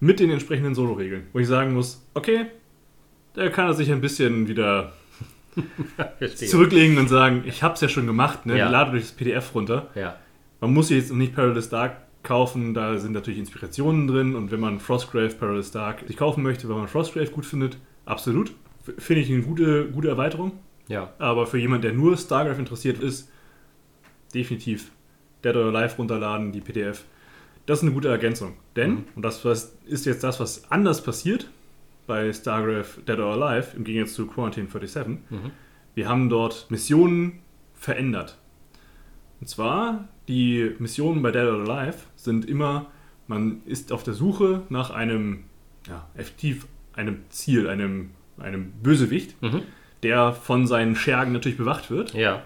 mit 0.00 0.20
den 0.20 0.30
entsprechenden 0.30 0.74
Solo-Regeln. 0.74 1.26
Wo 1.32 1.38
ich 1.38 1.46
sagen 1.48 1.74
muss, 1.74 2.04
okay, 2.14 2.46
da 3.34 3.48
kann 3.48 3.66
er 3.66 3.74
sich 3.74 3.90
ein 3.92 4.00
bisschen 4.00 4.48
wieder. 4.48 4.92
zurücklegen 6.36 6.98
und 6.98 7.08
sagen, 7.08 7.42
ich 7.46 7.62
habe 7.62 7.74
es 7.74 7.80
ja 7.80 7.88
schon 7.88 8.06
gemacht, 8.06 8.46
ne? 8.46 8.58
Ja. 8.58 8.68
lade 8.70 8.92
durch 8.92 9.04
das 9.04 9.12
PDF 9.12 9.54
runter. 9.54 9.88
Ja. 9.94 10.16
Man 10.60 10.72
muss 10.74 10.90
jetzt 10.90 11.12
nicht 11.12 11.34
Perilous 11.34 11.68
Dark 11.68 11.96
kaufen, 12.22 12.74
da 12.74 12.98
sind 12.98 13.12
natürlich 13.12 13.38
Inspirationen 13.40 14.06
drin 14.06 14.34
und 14.34 14.50
wenn 14.50 14.60
man 14.60 14.78
Frostgrave 14.78 15.30
Perilous 15.30 15.70
Dark 15.70 16.00
sich 16.06 16.16
kaufen 16.16 16.42
möchte, 16.42 16.68
wenn 16.68 16.76
man 16.76 16.88
Frostgrave 16.88 17.30
gut 17.30 17.46
findet, 17.46 17.78
absolut. 18.04 18.52
Finde 18.98 19.22
ich 19.22 19.30
eine 19.30 19.42
gute, 19.42 19.86
gute 19.90 20.08
Erweiterung. 20.08 20.52
Ja. 20.88 21.12
Aber 21.18 21.46
für 21.46 21.58
jemanden, 21.58 21.82
der 21.82 21.92
nur 21.92 22.16
Stargrave 22.16 22.58
interessiert 22.58 22.98
ist, 23.02 23.30
definitiv 24.34 24.90
Dead 25.44 25.54
or 25.56 25.74
Alive 25.74 25.96
runterladen, 25.96 26.52
die 26.52 26.60
PDF. 26.60 27.04
Das 27.66 27.78
ist 27.78 27.82
eine 27.84 27.92
gute 27.92 28.08
Ergänzung. 28.08 28.54
Denn, 28.76 28.90
Mhm. 28.90 29.04
und 29.16 29.22
das 29.22 29.44
ist 29.86 30.06
jetzt 30.06 30.24
das, 30.24 30.40
was 30.40 30.70
anders 30.70 31.02
passiert 31.02 31.48
bei 32.10 32.32
Stargrave 32.32 33.00
Dead 33.06 33.18
or 33.20 33.40
Alive, 33.40 33.76
im 33.76 33.84
Gegensatz 33.84 34.14
zu 34.16 34.26
Quarantine 34.26 34.66
47, 34.66 35.18
Mhm. 35.30 35.50
wir 35.94 36.08
haben 36.08 36.28
dort 36.28 36.66
Missionen 36.68 37.38
verändert. 37.74 38.36
Und 39.40 39.48
zwar, 39.48 40.08
die 40.26 40.74
Missionen 40.80 41.22
bei 41.22 41.30
Dead 41.30 41.44
or 41.44 41.68
Alive 41.68 41.98
sind 42.16 42.44
immer, 42.46 42.86
man 43.28 43.62
ist 43.64 43.92
auf 43.92 44.02
der 44.02 44.14
Suche 44.14 44.62
nach 44.70 44.90
einem, 44.90 45.44
ja, 45.86 46.08
effektiv 46.16 46.66
einem 46.94 47.18
Ziel, 47.28 47.68
einem, 47.68 48.10
einem 48.38 48.72
Bösewicht, 48.82 49.40
Mhm. 49.40 49.62
der 50.02 50.32
von 50.32 50.66
seinen 50.66 50.96
Schergen 50.96 51.32
natürlich 51.32 51.58
bewacht 51.58 51.90
wird. 51.90 52.12
Ja. 52.14 52.42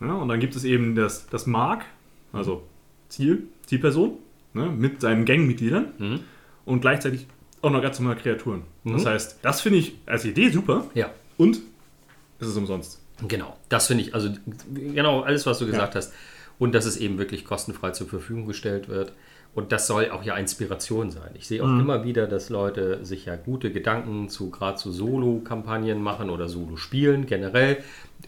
Ja, 0.00 0.12
und 0.14 0.28
dann 0.28 0.40
gibt 0.40 0.56
es 0.56 0.64
eben 0.64 0.96
das, 0.96 1.28
das 1.28 1.46
Mark, 1.46 1.84
also 2.32 2.66
Ziel, 3.08 3.44
Zielperson, 3.66 4.18
ne, 4.54 4.66
mit 4.70 5.00
seinen 5.00 5.24
Gangmitgliedern 5.24 5.86
Mhm. 5.98 6.20
und 6.64 6.80
gleichzeitig 6.80 7.26
auch 7.64 7.70
noch 7.70 7.82
ganz 7.82 7.98
normale 7.98 8.20
Kreaturen. 8.20 8.62
Das 8.84 9.02
Mhm. 9.02 9.06
heißt, 9.08 9.38
das 9.42 9.60
finde 9.60 9.78
ich 9.80 9.94
als 10.06 10.24
Idee 10.24 10.50
super 10.50 10.84
Ja. 10.94 11.10
und 11.38 11.58
es 12.40 12.48
ist 12.48 12.56
umsonst. 12.56 13.00
Genau, 13.26 13.56
das 13.68 13.86
finde 13.86 14.02
ich, 14.04 14.14
also 14.14 14.30
genau 14.74 15.20
alles, 15.22 15.46
was 15.46 15.58
du 15.58 15.66
gesagt 15.66 15.94
hast. 15.94 16.12
Und 16.58 16.72
dass 16.72 16.84
es 16.84 16.96
eben 16.96 17.18
wirklich 17.18 17.44
kostenfrei 17.44 17.90
zur 17.90 18.06
Verfügung 18.06 18.46
gestellt 18.46 18.88
wird. 18.88 19.12
Und 19.56 19.72
das 19.72 19.86
soll 19.88 20.10
auch 20.10 20.22
ja 20.24 20.36
Inspiration 20.36 21.10
sein. 21.10 21.30
Ich 21.34 21.46
sehe 21.48 21.62
auch 21.62 21.66
immer 21.68 22.04
wieder, 22.04 22.26
dass 22.28 22.48
Leute 22.48 23.04
sich 23.04 23.24
ja 23.26 23.34
gute 23.36 23.72
Gedanken 23.72 24.28
zu 24.28 24.50
gerade 24.50 24.76
zu 24.76 24.92
Solo-Kampagnen 24.92 26.00
machen 26.02 26.30
oder 26.30 26.48
Solo-Spielen 26.48 27.26
generell 27.26 27.78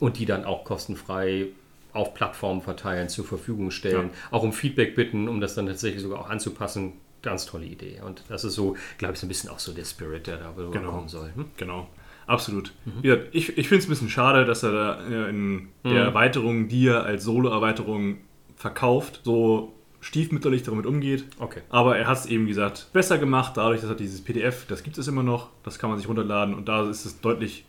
und 0.00 0.18
die 0.18 0.26
dann 0.26 0.44
auch 0.44 0.64
kostenfrei 0.64 1.46
auf 1.92 2.14
Plattformen 2.14 2.62
verteilen, 2.62 3.08
zur 3.08 3.24
Verfügung 3.24 3.70
stellen, 3.70 4.10
auch 4.30 4.42
um 4.42 4.52
Feedback 4.52 4.94
bitten, 4.96 5.28
um 5.28 5.40
das 5.40 5.54
dann 5.54 5.66
tatsächlich 5.66 6.02
sogar 6.02 6.20
auch 6.20 6.28
anzupassen. 6.30 6.92
Ganz 7.26 7.44
tolle 7.46 7.66
Idee. 7.66 8.00
Und 8.04 8.22
das 8.28 8.44
ist 8.44 8.54
so, 8.54 8.76
glaube 8.98 9.14
ich, 9.14 9.20
so 9.20 9.26
ein 9.26 9.28
bisschen 9.28 9.50
auch 9.50 9.58
so 9.58 9.72
der 9.72 9.84
Spirit, 9.84 10.26
der 10.26 10.36
da 10.38 10.52
Genau. 10.72 10.90
kommen 10.92 11.08
soll. 11.08 11.32
Hm? 11.34 11.46
Genau. 11.56 11.88
Absolut. 12.26 12.72
Gesagt, 13.02 13.28
ich 13.32 13.56
ich 13.58 13.68
finde 13.68 13.82
es 13.82 13.86
ein 13.86 13.90
bisschen 13.90 14.08
schade, 14.08 14.44
dass 14.44 14.62
er 14.62 14.72
da 14.72 15.06
äh, 15.06 15.28
in 15.30 15.68
der 15.84 16.04
Erweiterung, 16.04 16.66
die 16.68 16.88
er 16.88 17.04
als 17.04 17.22
Solo-Erweiterung 17.24 18.18
verkauft, 18.56 19.20
so 19.24 19.72
stiefmütterlich 20.00 20.62
damit 20.64 20.86
umgeht. 20.86 21.24
Okay. 21.38 21.62
Aber 21.68 21.96
er 21.98 22.06
hat 22.06 22.18
es 22.18 22.26
eben 22.26 22.46
gesagt, 22.46 22.88
besser 22.92 23.18
gemacht, 23.18 23.56
dadurch, 23.56 23.80
dass 23.80 23.90
er 23.90 23.96
dieses 23.96 24.22
PDF, 24.22 24.66
das 24.66 24.82
gibt 24.82 24.98
es 24.98 25.06
immer 25.08 25.22
noch, 25.22 25.50
das 25.64 25.78
kann 25.78 25.90
man 25.90 25.98
sich 25.98 26.08
runterladen 26.08 26.54
und 26.54 26.68
da 26.68 26.88
ist 26.88 27.04
es 27.06 27.20
deutlich 27.20 27.64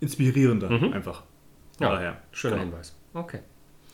inspirierender 0.00 0.68
einfach. 0.70 1.22
Von 1.78 1.86
Ja, 1.86 1.92
daher. 1.94 2.22
schöner 2.32 2.56
Genau. 2.56 2.66
Hinweis. 2.70 2.96
Okay. 3.14 3.40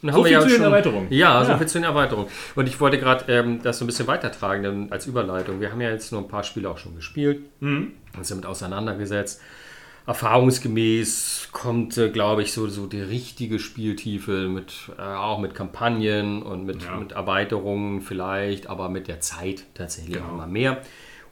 So 0.03 0.25
viel 0.25 0.41
zu 0.41 0.49
den 0.49 0.63
Erweiterungen. 0.63 1.07
Ja, 1.11 1.45
so 1.45 1.53
Ja. 1.53 1.59
viel 1.59 1.67
zu 1.67 1.79
den 1.79 1.85
Erweiterungen. 1.85 2.29
Und 2.55 2.69
ich 2.69 2.79
wollte 2.81 2.99
gerade 2.99 3.25
ähm, 3.33 3.63
das 3.63 3.79
so 3.79 3.85
ein 3.85 3.87
bisschen 3.87 4.07
weitertragen 4.07 4.63
denn 4.63 4.93
als 4.93 5.07
Überleitung. 5.07 5.61
Wir 5.61 5.71
haben 5.73 5.81
ja 5.81 5.91
jetzt 5.91 6.13
nur 6.13 6.21
ein 6.21 6.29
paar 6.29 6.45
Spiele 6.45 6.69
auch 6.71 6.79
schon 6.79 6.95
gespielt, 6.95 7.43
Mhm. 7.61 7.93
uns 8.17 8.29
damit 8.29 8.47
auseinandergesetzt. 8.47 9.41
Erfahrungsgemäß 10.07 11.49
kommt, 11.53 11.97
äh, 11.99 12.11
glaube 12.11 12.43
ich, 12.43 12.53
so, 12.53 12.69
so 12.69 12.87
die 12.87 13.01
richtige 13.01 13.59
Spieltiefe 13.59 14.49
mit 14.49 14.91
äh, 14.99 15.03
auch 15.03 15.39
mit 15.39 15.55
Kampagnen 15.55 16.43
und 16.43 16.65
mit, 16.65 16.83
Ja. 16.85 16.97
mit 16.97 17.13
Erweiterungen 17.13 18.01
vielleicht, 18.03 18.69
aber 18.69 18.89
mit 18.89 19.09
der 19.09 19.21
Zeit 19.21 19.65
tatsächlich 19.75 20.15
Genau. 20.17 20.27
auch 20.29 20.33
immer 20.33 20.47
mehr. 20.47 20.83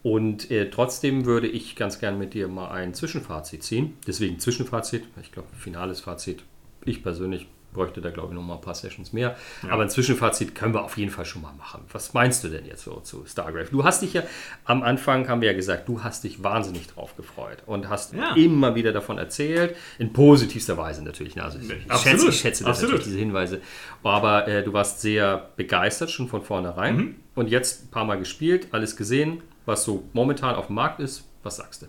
Und 0.03 0.51
äh, 0.51 0.71
trotzdem 0.71 1.25
würde 1.25 1.47
ich 1.47 1.77
ganz 1.77 1.99
gern 1.99 2.19
mit 2.19 2.35
dir 2.35 2.49
mal 2.49 2.69
ein 2.71 2.95
Zwischenfazit 2.95 3.63
ziehen. 3.63 3.97
Deswegen 4.07 4.39
Zwischenfazit. 4.39 5.05
Ich 5.23 5.33
glaube, 5.33 5.49
finales 5.59 6.01
Fazit. 6.01 6.43
Ich 6.85 7.03
persönlich 7.03 7.47
bräuchte 7.75 8.01
da, 8.01 8.09
glaube 8.11 8.29
ich, 8.29 8.35
noch 8.35 8.43
mal 8.43 8.55
ein 8.55 8.61
paar 8.63 8.75
Sessions 8.75 9.13
mehr. 9.13 9.37
Aber 9.69 9.83
ein 9.83 9.91
Zwischenfazit 9.91 10.55
können 10.55 10.73
wir 10.73 10.83
auf 10.83 10.97
jeden 10.97 11.11
Fall 11.11 11.27
schon 11.27 11.43
mal 11.43 11.53
machen. 11.53 11.83
Was 11.93 12.15
meinst 12.15 12.43
du 12.43 12.49
denn 12.49 12.65
jetzt 12.65 12.85
so 12.85 13.01
zu 13.01 13.27
Stargrave? 13.27 13.67
Du 13.71 13.85
hast 13.85 14.01
dich 14.01 14.15
ja, 14.15 14.23
am 14.65 14.83
Anfang 14.83 15.29
haben 15.29 15.43
wir 15.43 15.51
ja 15.51 15.55
gesagt, 15.55 15.87
du 15.89 16.03
hast 16.03 16.25
dich 16.25 16.43
wahnsinnig 16.43 16.87
drauf 16.87 17.15
gefreut 17.17 17.59
und 17.67 17.91
hast 17.91 18.15
Ja. 18.15 18.35
immer 18.37 18.75
wieder 18.75 18.93
davon 18.93 19.19
erzählt. 19.19 19.77
In 19.99 20.15
positivster 20.15 20.79
Weise 20.79 21.05
natürlich. 21.05 21.39
Also 21.43 21.59
ich, 21.59 21.69
ich, 21.71 21.97
schätze, 21.99 22.29
ich 22.29 22.39
schätze 22.41 22.65
natürlich, 22.65 23.03
diese 23.05 23.19
Hinweise. 23.19 23.61
Aber 24.03 24.49
äh, 24.49 24.63
du 24.63 24.73
warst 24.73 25.01
sehr 25.03 25.51
begeistert 25.57 26.11
schon 26.11 26.29
von 26.29 26.43
vornherein. 26.43 26.97
Mhm. 26.97 27.15
Und 27.35 27.51
jetzt 27.51 27.85
ein 27.85 27.91
paar 27.91 28.05
Mal 28.05 28.17
gespielt, 28.19 28.69
alles 28.71 28.97
gesehen, 28.97 29.43
was 29.67 29.83
so 29.85 30.05
momentan 30.13 30.55
auf 30.55 30.69
dem 30.69 30.77
Markt 30.77 31.01
ist. 31.01 31.25
Was 31.43 31.57
sagst 31.57 31.83
du? 31.83 31.87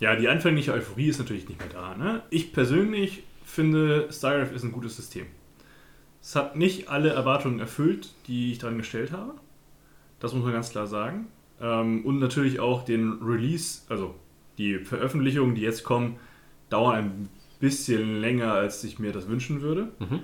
Ja, 0.00 0.16
die 0.16 0.28
anfängliche 0.28 0.72
Euphorie 0.72 1.08
ist 1.08 1.18
natürlich 1.18 1.48
nicht 1.48 1.60
mehr 1.60 1.68
da. 1.72 1.94
Ne? 1.96 2.22
Ich 2.30 2.52
persönlich 2.52 3.22
finde, 3.44 4.08
Starcraft 4.12 4.54
ist 4.54 4.62
ein 4.64 4.72
gutes 4.72 4.96
System. 4.96 5.26
Es 6.22 6.34
hat 6.36 6.56
nicht 6.56 6.88
alle 6.88 7.10
Erwartungen 7.10 7.60
erfüllt, 7.60 8.14
die 8.26 8.52
ich 8.52 8.58
daran 8.58 8.78
gestellt 8.78 9.12
habe. 9.12 9.34
Das 10.20 10.32
muss 10.32 10.42
man 10.42 10.52
ganz 10.52 10.70
klar 10.70 10.86
sagen. 10.86 11.26
Ähm, 11.60 12.04
und 12.04 12.18
natürlich 12.18 12.60
auch 12.60 12.84
den 12.84 13.20
Release, 13.22 13.82
also 13.88 14.14
die 14.58 14.78
Veröffentlichungen, 14.78 15.54
die 15.54 15.60
jetzt 15.60 15.84
kommen, 15.84 16.16
dauern 16.70 16.96
ein 16.98 17.28
bisschen 17.60 18.20
länger, 18.20 18.52
als 18.52 18.82
ich 18.84 18.98
mir 18.98 19.12
das 19.12 19.28
wünschen 19.28 19.60
würde. 19.60 19.88
Mhm. 19.98 20.20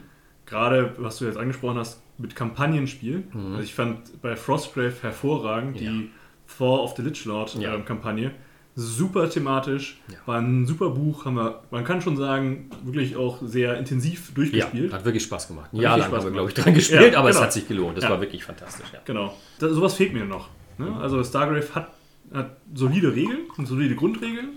Gerade, 0.46 0.94
was 0.98 1.18
du 1.18 1.26
jetzt 1.26 1.36
angesprochen 1.36 1.76
hast, 1.78 2.02
mit 2.18 2.34
Kampagnenspiel. 2.34 3.24
Mhm. 3.32 3.52
Also 3.52 3.62
ich 3.62 3.74
fand 3.74 4.20
bei 4.22 4.36
Frostgrave 4.36 4.94
hervorragend 5.02 5.80
Ja. 5.80 5.90
die 5.90 6.10
Fall 6.46 6.80
of 6.80 6.94
the 6.96 7.02
Lich 7.02 7.24
Lord 7.26 7.54
Ja. 7.56 7.74
ähm, 7.74 7.84
Kampagne. 7.84 8.32
Super 8.76 9.28
thematisch, 9.28 9.98
Ja. 10.08 10.16
war 10.26 10.38
ein 10.38 10.64
super 10.66 10.90
Buch, 10.90 11.24
haben 11.24 11.34
wir, 11.34 11.62
man 11.70 11.84
kann 11.84 12.00
schon 12.00 12.16
sagen, 12.16 12.70
wirklich 12.84 13.16
auch 13.16 13.38
sehr 13.42 13.76
intensiv 13.76 14.32
durchgespielt. 14.32 14.92
hat 14.92 15.04
wirklich 15.04 15.24
Spaß 15.24 15.48
gemacht. 15.48 15.70
Richtig 15.72 15.88
lang 15.90 16.02
haben 16.12 16.24
wir, 16.24 16.30
glaube 16.30 16.48
ich, 16.48 16.54
dran 16.54 16.72
gespielt, 16.74 17.12
Ja, 17.12 17.18
aber 17.18 17.30
es 17.30 17.36
genau. 17.36 17.44
hat 17.46 17.52
sich 17.52 17.66
gelohnt. 17.68 17.96
Das 17.96 18.04
Ja. 18.04 18.10
war 18.10 18.20
wirklich 18.20 18.44
fantastisch. 18.44 18.86
Ja. 18.92 19.00
Genau. 19.04 19.34
Da, 19.58 19.68
sowas 19.70 19.94
fehlt 19.94 20.12
mir 20.14 20.24
noch. 20.24 20.48
Ne? 20.78 20.96
Also 21.00 21.22
Stargrave 21.24 21.74
hat, 21.74 21.90
hat 22.32 22.56
solide 22.72 23.14
Regeln 23.14 23.40
und 23.56 23.66
solide 23.66 23.94
Grundregeln. 23.96 24.50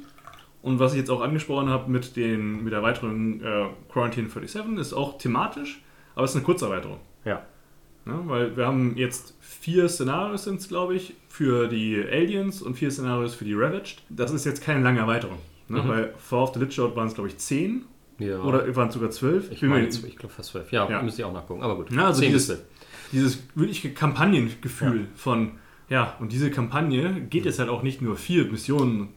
Und 0.62 0.80
was 0.80 0.94
ich 0.94 1.00
jetzt 1.00 1.10
auch 1.10 1.20
angesprochen 1.22 1.68
habe 1.70 1.92
mit, 1.92 2.16
den, 2.16 2.64
mit 2.64 2.72
der 2.72 2.80
Erweiterung 2.80 3.42
äh, 3.42 3.66
Quarantine 3.92 4.30
37, 4.30 4.78
ist 4.80 4.94
auch 4.94 5.18
thematisch, 5.18 5.82
aber 6.16 6.24
es 6.24 6.32
ist 6.32 6.38
eine 6.38 6.46
Kurzerweiterung. 6.46 7.00
ja. 7.26 7.42
Ne? 8.06 8.20
Weil 8.26 8.58
wir 8.58 8.68
haben 8.68 8.98
jetzt 8.98 9.34
vier 9.64 9.88
Szenarios, 9.88 10.44
sind 10.44 10.60
es 10.60 10.68
glaube 10.68 10.94
ich, 10.96 11.14
für 11.30 11.68
die 11.68 12.04
Aliens 12.12 12.62
und 12.62 12.76
vier 12.76 12.92
Szenarios 12.92 13.34
für 13.34 13.46
die 13.46 13.54
Ravaged. 13.54 14.02
Das 14.10 14.32
ist 14.32 14.46
jetzt 14.46 14.62
keine 14.62 14.82
lange 14.84 15.00
Erweiterung. 15.00 15.38
Ne? 15.70 15.82
Mhm. 15.82 15.88
Bei 15.88 16.10
Fall 16.18 16.40
of 16.44 16.54
the 16.54 16.60
Lich 16.60 16.78
waren 16.78 17.08
es 17.08 17.14
glaube 17.14 17.30
ich 17.30 17.38
zehn 17.38 17.86
ja. 18.20 18.40
oder 18.42 18.76
waren 18.76 18.90
es 18.90 18.94
sogar 18.94 19.10
zwölf. 19.12 19.50
ich 19.52 19.62
meine, 19.62 19.88
ich 19.88 20.18
glaube 20.18 20.34
fast 20.34 20.50
zwölf. 20.50 20.72
Ja, 20.72 20.90
Ja. 20.90 21.02
müsste 21.02 21.22
ich 21.22 21.26
auch 21.26 21.34
nachgucken. 21.34 21.62
Aber 21.64 21.76
gut. 21.78 21.92
Ja, 21.92 22.08
also 22.08 22.20
10 22.22 22.34
bis 22.34 22.48
dieses- 22.48 22.58
12. 22.58 22.68
dieses 23.14 23.44
wirkliche 23.56 23.94
Kampagnengefühl 23.94 25.08
von, 25.16 25.52
ja, 25.90 26.16
und 26.20 26.32
diese 26.34 26.52
Kampagne 26.52 27.22
geht 27.30 27.46
jetzt 27.46 27.60
halt 27.60 27.70
auch 27.70 27.84
nicht 27.84 28.02
nur 28.02 28.16
vier 28.18 28.46
Missionen. 28.52 29.10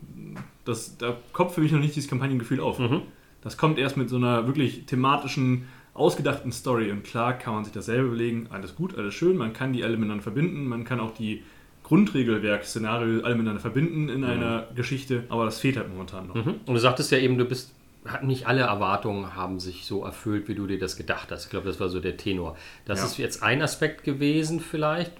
Das, 0.65 0.97
da 0.99 1.17
kommt 1.33 1.53
für 1.53 1.61
mich 1.61 1.73
noch 1.73 1.81
nicht 1.81 1.97
dieses 1.97 2.09
Kampagnengefühl 2.09 2.61
auf. 2.61 2.79
Mhm. 2.79 3.03
Das 3.43 3.57
kommt 3.57 3.79
erst 3.79 3.97
mit 3.97 4.09
so 4.09 4.17
einer 4.17 4.47
wirklich 4.47 4.87
thematischen, 4.87 5.67
ausgedachten 5.97 6.53
Story. 6.53 6.91
Und 6.91 7.05
klar 7.05 7.37
kann 7.39 7.55
man 7.55 7.65
sich 7.65 7.73
das 7.73 7.87
selber 7.87 8.09
überlegen, 8.09 8.49
alles 8.51 8.75
gut, 8.77 8.97
alles 8.97 9.15
schön, 9.15 9.37
man 9.37 9.53
kann 9.53 9.73
die 9.73 9.83
alle 9.85 9.97
miteinander 9.97 10.23
verbinden, 10.23 10.67
man 10.67 10.85
kann 10.85 11.01
auch 11.01 11.13
die 11.15 11.43
Grundregelwerk-Szenario 11.85 13.23
alle 13.23 13.35
miteinander 13.35 13.61
verbinden 13.61 14.09
in 14.09 14.25
einer 14.25 14.67
Geschichte, 14.75 15.25
aber 15.29 15.45
das 15.45 15.61
fehlt 15.61 15.77
halt 15.77 15.89
momentan 15.89 16.29
noch. 16.29 16.35
Mhm. 16.35 16.55
Und 16.67 16.75
du 16.75 16.79
sagtest 16.79 17.11
ja 17.13 17.19
eben, 17.19 17.39
du 17.39 17.45
bist, 17.45 17.73
hat- 18.05 18.25
nicht 18.25 18.47
alle 18.47 18.63
Erwartungen 18.63 19.35
haben 19.37 19.61
sich 19.61 19.85
so 19.87 20.05
erfüllt, 20.05 20.49
wie 20.49 20.55
du 20.55 20.67
dir 20.67 20.79
das 20.79 20.97
gedacht 20.97 21.31
hast. 21.31 21.45
Ich 21.45 21.51
glaube, 21.51 21.67
das 21.67 21.79
war 21.81 21.89
so 21.89 22.01
der 22.01 22.17
Tenor. 22.17 22.57
Das 22.87 23.01
Ja. 23.01 23.07
ist 23.07 23.19
jetzt 23.19 23.43
ein 23.43 23.63
Aspekt 23.63 24.03
gewesen 24.05 24.61
vielleicht. 24.61 25.13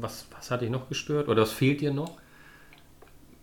Was, 0.00 0.26
was 0.36 0.50
hat 0.50 0.62
dich 0.62 0.70
noch 0.70 0.88
gestört? 0.88 1.28
Oder 1.28 1.42
was 1.42 1.52
fehlt 1.52 1.80
dir 1.80 1.92
noch? 1.92 2.18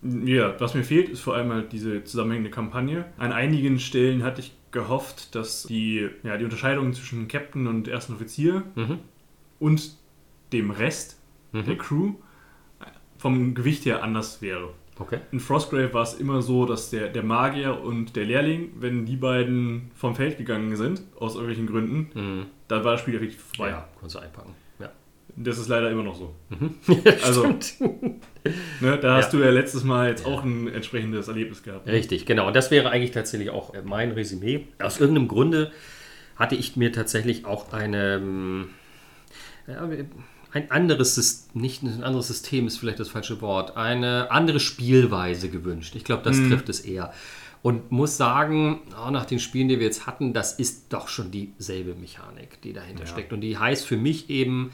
Ja, 0.02 0.58
was 0.58 0.74
mir 0.74 0.82
fehlt, 0.84 1.10
ist 1.10 1.20
vor 1.20 1.34
allem 1.34 1.52
halt 1.52 1.72
diese 1.72 2.02
zusammenhängende 2.04 2.50
Kampagne. 2.50 3.04
An 3.18 3.32
einigen 3.32 3.78
Stellen 3.78 4.22
hatte 4.22 4.40
ich 4.40 4.52
gehofft, 4.72 5.34
dass 5.34 5.64
die, 5.64 6.08
ja, 6.22 6.36
die 6.36 6.44
Unterscheidung 6.44 6.92
zwischen 6.92 7.28
Captain 7.28 7.66
und 7.66 7.88
ersten 7.88 8.14
Offizier 8.14 8.62
Mhm. 8.74 8.98
und 9.58 9.96
dem 10.52 10.70
Rest 10.70 11.18
Mhm. 11.52 11.64
der 11.66 11.76
Crew 11.78 12.12
vom 13.18 13.54
Gewicht 13.54 13.84
her 13.84 14.02
anders 14.02 14.40
wäre. 14.42 14.70
Okay. 14.98 15.18
In 15.32 15.40
Frostgrave 15.40 15.92
war 15.94 16.02
es 16.02 16.14
immer 16.14 16.42
so, 16.42 16.66
dass 16.66 16.90
der, 16.90 17.08
der 17.08 17.22
Magier 17.22 17.80
und 17.82 18.16
der 18.16 18.24
Lehrling, 18.26 18.70
wenn 18.80 19.06
die 19.06 19.16
beiden 19.16 19.90
vom 19.94 20.14
Feld 20.14 20.36
gegangen 20.38 20.76
sind, 20.76 21.02
aus 21.18 21.34
irgendwelchen 21.34 21.66
Gründen, 21.66 22.10
Mhm. 22.14 22.46
dann 22.68 22.84
war 22.84 22.92
das 22.92 23.00
Spiel 23.00 23.16
richtig 23.16 23.40
vorbei. 23.40 23.70
Ja, 23.70 23.88
kannst 23.98 24.14
du 24.14 24.18
einpacken. 24.20 24.54
Ja. 25.36 25.42
Das 25.44 25.58
ist 25.58 25.68
leider 25.68 25.90
immer 25.90 26.02
noch 26.02 26.16
so. 26.16 26.34
Also, 27.24 27.44
Ne, 28.80 28.98
da 28.98 29.16
hast 29.16 29.32
Ja. 29.32 29.38
du 29.38 29.44
ja 29.44 29.50
letztes 29.50 29.84
Mal 29.84 30.08
jetzt 30.08 30.24
auch 30.24 30.42
ein 30.44 30.66
entsprechendes 30.68 31.28
Erlebnis 31.28 31.62
gehabt. 31.62 31.86
Richtig, 31.86 32.24
genau. 32.26 32.46
Und 32.46 32.56
das 32.56 32.70
wäre 32.70 32.90
eigentlich 32.90 33.10
tatsächlich 33.10 33.50
auch 33.50 33.74
äh, 33.74 33.82
mein 33.82 34.12
Resümee. 34.12 34.66
Aus 34.82 34.98
irgendeinem 34.98 35.28
Grunde 35.28 35.70
hatte 36.36 36.54
ich 36.54 36.76
mir 36.76 36.90
tatsächlich 36.92 37.44
auch 37.44 37.72
eine, 37.72 38.14
ähm, 38.14 38.68
ja, 39.66 39.88
ein 40.52 40.70
anderes 40.70 41.14
System, 41.14 41.60
nicht 41.60 41.82
ein 41.82 42.02
anderes 42.02 42.28
System 42.28 42.66
ist 42.66 42.78
vielleicht 42.78 42.98
das 42.98 43.08
falsche 43.10 43.40
Wort, 43.42 43.76
eine 43.76 44.30
andere 44.30 44.58
Spielweise 44.58 45.48
gewünscht. 45.50 45.94
Ich 45.94 46.04
glaube, 46.04 46.22
das 46.24 46.36
trifft 46.38 46.68
es 46.70 46.80
eher. 46.80 47.12
Und 47.62 47.92
muss 47.92 48.16
sagen, 48.16 48.80
oh, 49.06 49.10
nach 49.10 49.26
den 49.26 49.38
Spielen, 49.38 49.68
die 49.68 49.78
wir 49.78 49.84
jetzt 49.86 50.06
hatten, 50.06 50.32
das 50.32 50.54
ist 50.58 50.94
doch 50.94 51.08
schon 51.08 51.30
dieselbe 51.30 51.94
Mechanik, 51.94 52.60
die 52.62 52.72
dahinter 52.72 53.04
steckt. 53.06 53.34
Und 53.34 53.42
die 53.42 53.58
heißt 53.58 53.86
für 53.86 53.98
mich 53.98 54.30
eben, 54.30 54.70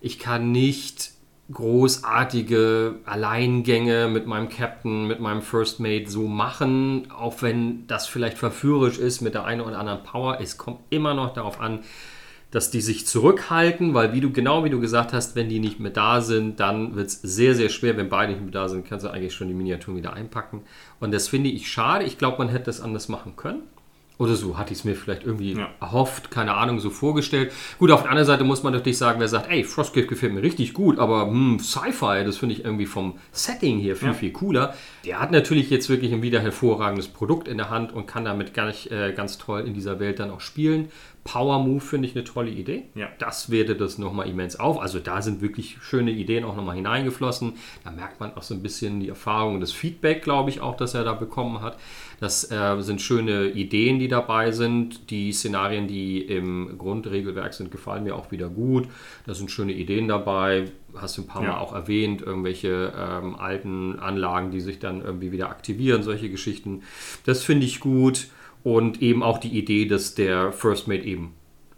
ich 0.00 0.18
kann 0.18 0.52
nicht 0.52 1.12
großartige 1.52 3.00
Alleingänge 3.04 4.08
mit 4.08 4.26
meinem 4.26 4.48
Captain, 4.48 5.06
mit 5.06 5.20
meinem 5.20 5.42
First 5.42 5.80
Mate 5.80 6.08
so 6.08 6.28
machen, 6.28 7.10
auch 7.10 7.42
wenn 7.42 7.86
das 7.86 8.06
vielleicht 8.06 8.38
verführerisch 8.38 8.98
ist 8.98 9.20
mit 9.20 9.34
der 9.34 9.44
einen 9.44 9.60
oder 9.60 9.78
anderen 9.78 10.04
Power. 10.04 10.38
Es 10.40 10.58
kommt 10.58 10.80
immer 10.90 11.14
noch 11.14 11.34
darauf 11.34 11.60
an, 11.60 11.80
dass 12.50 12.70
die 12.70 12.80
sich 12.80 13.06
zurückhalten, 13.06 13.94
weil 13.94 14.12
wie 14.12 14.20
du 14.20 14.32
genau 14.32 14.64
wie 14.64 14.70
du 14.70 14.80
gesagt 14.80 15.12
hast, 15.12 15.36
wenn 15.36 15.48
die 15.48 15.60
nicht 15.60 15.78
mehr 15.80 15.92
da 15.92 16.20
sind, 16.20 16.58
dann 16.60 16.96
wird 16.96 17.08
es 17.08 17.20
sehr, 17.22 17.54
sehr 17.54 17.68
schwer. 17.68 17.96
Wenn 17.96 18.08
beide 18.08 18.32
nicht 18.32 18.42
mehr 18.42 18.50
da 18.50 18.68
sind, 18.68 18.86
kannst 18.86 19.04
du 19.04 19.10
eigentlich 19.10 19.34
schon 19.34 19.48
die 19.48 19.54
Miniaturen 19.54 19.96
wieder 19.96 20.12
einpacken. 20.12 20.62
Und 20.98 21.12
das 21.12 21.28
finde 21.28 21.50
ich 21.50 21.70
schade. 21.70 22.04
Ich 22.04 22.18
glaube, 22.18 22.38
man 22.38 22.48
hätte 22.48 22.64
das 22.64 22.80
anders 22.80 23.08
machen 23.08 23.36
können. 23.36 23.62
Oder 24.20 24.34
so 24.36 24.58
hatte 24.58 24.72
ich 24.74 24.80
es 24.80 24.84
mir 24.84 24.94
vielleicht 24.94 25.24
irgendwie 25.24 25.54
Ja. 25.54 25.70
erhofft, 25.80 26.30
keine 26.30 26.54
Ahnung, 26.54 26.78
so 26.78 26.90
vorgestellt. 26.90 27.52
Gut, 27.78 27.90
auf 27.90 28.02
der 28.02 28.10
anderen 28.10 28.26
Seite 28.26 28.44
muss 28.44 28.62
man 28.62 28.74
natürlich 28.74 28.98
sagen, 28.98 29.18
wer 29.18 29.28
sagt, 29.28 29.50
ey, 29.50 29.64
Frostgrave 29.64 30.06
gefällt 30.06 30.34
mir 30.34 30.42
richtig 30.42 30.74
gut, 30.74 30.98
aber 30.98 31.26
hm, 31.26 31.58
Sci-Fi, 31.58 32.22
das 32.26 32.36
finde 32.36 32.54
ich 32.54 32.64
irgendwie 32.66 32.84
vom 32.84 33.14
Setting 33.32 33.78
hier 33.78 33.96
viel, 33.96 34.08
Ja. 34.08 34.14
viel 34.14 34.30
cooler. 34.30 34.74
Der 35.06 35.20
hat 35.20 35.32
natürlich 35.32 35.70
jetzt 35.70 35.88
wirklich 35.88 36.12
ein 36.12 36.20
wieder 36.20 36.40
hervorragendes 36.40 37.08
Produkt 37.08 37.48
in 37.48 37.56
der 37.56 37.70
Hand 37.70 37.94
und 37.94 38.06
kann 38.06 38.26
damit 38.26 38.52
gar 38.52 38.66
nicht 38.66 38.90
äh, 38.92 39.12
ganz 39.16 39.38
toll 39.38 39.62
in 39.66 39.72
dieser 39.72 39.98
Welt 40.00 40.18
dann 40.20 40.30
auch 40.30 40.40
spielen. 40.42 40.90
Power 41.24 41.58
Move 41.58 41.80
finde 41.80 42.08
ich 42.08 42.14
eine 42.14 42.24
tolle 42.24 42.50
Idee. 42.50 42.84
Ja. 42.94 43.08
Das 43.18 43.50
wertet 43.50 43.80
das 43.80 43.98
nochmal 43.98 44.28
immens 44.28 44.56
auf. 44.56 44.80
Also 44.80 44.98
da 44.98 45.20
sind 45.22 45.42
wirklich 45.42 45.76
schöne 45.82 46.10
Ideen 46.10 46.44
auch 46.44 46.56
nochmal 46.56 46.76
hineingeflossen. 46.76 47.54
Da 47.84 47.90
merkt 47.90 48.20
man 48.20 48.34
auch 48.34 48.42
so 48.42 48.54
ein 48.54 48.62
bisschen 48.62 49.00
die 49.00 49.08
Erfahrung 49.08 49.54
und 49.54 49.60
das 49.60 49.72
Feedback, 49.72 50.22
glaube 50.22 50.50
ich, 50.50 50.60
auch, 50.60 50.76
dass 50.76 50.94
er 50.94 51.04
da 51.04 51.12
bekommen 51.12 51.60
hat. 51.60 51.78
Das 52.20 52.50
äh, 52.50 52.80
sind 52.80 53.00
schöne 53.00 53.48
Ideen, 53.50 53.98
die 53.98 54.08
dabei 54.08 54.50
sind. 54.52 55.10
Die 55.10 55.32
Szenarien, 55.32 55.86
die 55.88 56.20
im 56.20 56.76
Grundregelwerk 56.78 57.54
sind, 57.54 57.70
gefallen 57.70 58.04
mir 58.04 58.14
auch 58.16 58.30
wieder 58.30 58.48
gut. 58.48 58.88
Da 59.26 59.34
sind 59.34 59.50
schöne 59.50 59.72
Ideen 59.72 60.08
dabei. 60.08 60.66
Hast 60.94 61.16
du 61.18 61.22
ein 61.22 61.26
paar 61.26 61.42
Ja. 61.42 61.52
Mal 61.52 61.58
auch 61.58 61.72
erwähnt, 61.74 62.22
irgendwelche 62.22 62.92
ähm, 62.96 63.36
alten 63.36 63.98
Anlagen, 63.98 64.50
die 64.50 64.60
sich 64.60 64.78
dann 64.78 65.02
irgendwie 65.02 65.32
wieder 65.32 65.48
aktivieren, 65.50 66.02
solche 66.02 66.28
Geschichten. 66.30 66.82
Das 67.24 67.42
finde 67.42 67.66
ich 67.66 67.80
gut. 67.80 68.28
Und 68.62 69.00
eben 69.00 69.22
auch 69.22 69.38
die 69.38 69.56
Idee, 69.56 69.86
dass 69.86 70.14
der 70.14 70.52
First 70.52 70.86
Mate 70.86 71.04
eben 71.04 71.34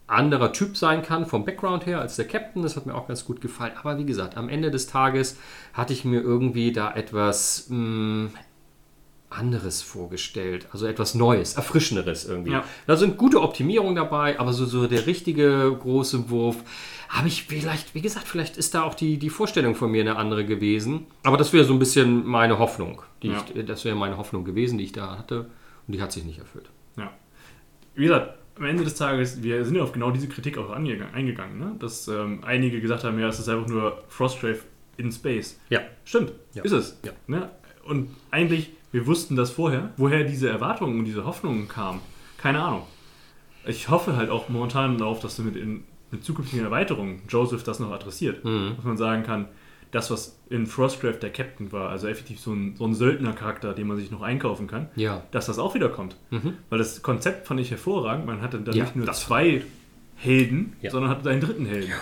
anderer 0.09 0.53
Typ 0.53 0.77
sein 0.77 1.03
kann 1.03 1.27
vom 1.27 1.45
Background 1.45 1.87
her 1.87 2.01
als 2.01 2.17
der 2.17 2.27
Captain. 2.27 2.63
Das 2.63 2.77
hat 2.77 2.87
mir 2.87 2.95
auch 2.95 3.07
ganz 3.09 3.25
gut 3.25 3.41
gefallen. 3.41 3.73
Aber 3.79 3.99
wie 3.99 4.05
gesagt, 4.05 4.37
am 4.37 4.49
Ende 4.49 4.71
des 4.71 4.87
Tages 4.87 5.39
hatte 5.73 5.93
ich 5.93 6.05
mir 6.05 6.21
irgendwie 6.21 6.73
da 6.73 6.93
etwas 6.95 7.67
mh, 7.71 8.31
anderes 9.31 9.81
vorgestellt. 9.83 10.67
Also 10.73 10.87
etwas 10.87 11.15
Neues, 11.15 11.55
Erfrischenderes 11.55 12.27
irgendwie. 12.27 12.53
Ja. 12.53 12.65
Da 12.87 12.97
sind 12.97 13.17
gute 13.17 13.41
Optimierungen 13.41 13.95
dabei, 13.97 14.39
aber 14.39 14.53
so, 14.53 14.67
so 14.67 14.87
der 14.87 15.07
richtige 15.07 15.75
große 15.81 16.29
Wurf 16.31 16.57
habe 17.09 17.29
ich 17.29 17.45
vielleicht, 17.45 17.95
wie 17.95 18.01
gesagt, 18.03 18.27
vielleicht 18.27 18.57
ist 18.57 18.75
da 18.75 18.83
auch 18.83 18.95
die, 18.95 19.19
die 19.19 19.31
Vorstellung 19.31 19.75
von 19.75 19.91
mir 19.91 20.03
eine 20.03 20.17
andere 20.17 20.45
gewesen. 20.45 21.07
Aber 21.23 21.37
das 21.37 21.53
wäre 21.53 21.65
so 21.65 21.73
ein 21.73 21.79
bisschen 21.79 22.27
meine 22.27 22.59
Hoffnung. 22.59 23.03
Die 23.23 23.29
Ja. 23.29 23.45
ich, 23.55 23.65
das 23.65 23.85
wäre 23.85 23.97
meine 23.97 24.17
Hoffnung 24.19 24.45
gewesen, 24.45 24.79
die 24.79 24.85
ich 24.85 24.93
da 24.93 25.17
hatte. 25.19 25.47
Und 25.87 25.95
die 25.95 26.03
hat 26.03 26.13
sich 26.13 26.25
nicht 26.25 26.39
erfüllt. 26.39 26.71
Ja. 26.97 27.13
Wie 27.95 28.05
gesagt, 28.05 28.39
am 28.57 28.65
Ende 28.65 28.85
des 28.85 28.95
Tages, 28.95 29.43
wir 29.43 29.65
sind 29.65 29.77
ja 29.77 29.83
auf 29.83 29.93
genau 29.93 30.11
diese 30.11 30.29
Kritik 30.29 30.59
auch 30.59 30.71
angegangen, 30.71 31.15
eingegangen, 31.15 31.59
ne? 31.59 31.75
dass 31.79 32.07
ähm, 32.09 32.41
einige 32.45 32.81
gesagt 32.81 33.05
haben, 33.05 33.19
ja, 33.19 33.29
es 33.29 33.39
ist 33.39 33.49
einfach 33.49 33.67
nur 33.69 34.03
Frostgrave 34.09 34.61
in 34.97 35.11
Space. 35.11 35.59
Ja. 35.71 35.81
Stimmt, 36.05 36.33
Ja. 36.55 36.63
ist 36.63 36.73
es. 36.73 36.99
Ja. 37.05 37.13
Ne? 37.27 37.51
Und 37.85 38.11
eigentlich, 38.31 38.71
wir 38.93 39.07
wussten 39.07 39.37
das 39.37 39.51
vorher, 39.51 39.93
woher 39.97 40.25
diese 40.25 40.49
Erwartungen 40.49 40.99
und 40.99 41.05
diese 41.07 41.25
Hoffnungen 41.25 41.67
kamen. 41.69 42.01
Keine 42.37 42.63
Ahnung. 42.63 42.83
Ich 43.65 43.89
hoffe 43.89 44.17
halt 44.17 44.31
auch 44.31 44.49
momentan 44.49 44.99
darauf, 44.99 45.21
dass 45.21 45.37
du 45.37 45.43
mit, 45.43 45.57
in, 45.57 45.85
mit 46.11 46.25
zukünftigen 46.25 46.65
Erweiterungen 46.65 47.23
Joseph 47.29 47.63
das 47.65 47.81
noch 47.81 47.91
adressiert. 47.91 48.45
Mhm. 48.45 48.75
Dass 48.77 48.85
man 48.85 48.97
sagen 48.97 49.23
kann, 49.23 49.49
das, 49.93 50.11
was 50.11 50.39
in 50.51 50.67
Frostgrave 50.67 51.19
der 51.19 51.31
Captain 51.31 51.71
war, 51.71 51.91
also 51.91 52.09
effektiv 52.09 52.41
so 52.41 52.53
ein, 52.53 52.75
so 52.77 52.85
ein 52.87 52.95
Söldnercharakter, 52.95 53.75
den 53.75 53.87
man 53.87 53.99
sich 53.99 54.11
noch 54.11 54.23
einkaufen 54.23 54.67
kann, 54.67 54.89
Ja. 54.97 55.23
dass 55.31 55.47
das 55.47 55.59
auch 55.61 55.75
wieder 55.75 55.89
kommt. 55.91 56.17
Mhm. 56.31 56.55
Weil 56.71 56.79
das 56.79 57.03
Konzept 57.03 57.47
fand 57.47 57.61
ich 57.61 57.71
hervorragend. 57.71 58.27
Man 58.27 58.41
hatte 58.43 58.59
dann 58.59 58.75
Ja, 58.75 58.83
nicht 58.85 58.97
nur 58.97 59.07
das- 59.07 59.21
zwei 59.21 59.63
Helden, 60.17 60.75
Ja. 60.83 60.91
sondern 60.91 61.11
hatte 61.11 61.29
einen 61.31 61.41
dritten 61.41 61.67
Helden. 61.67 61.93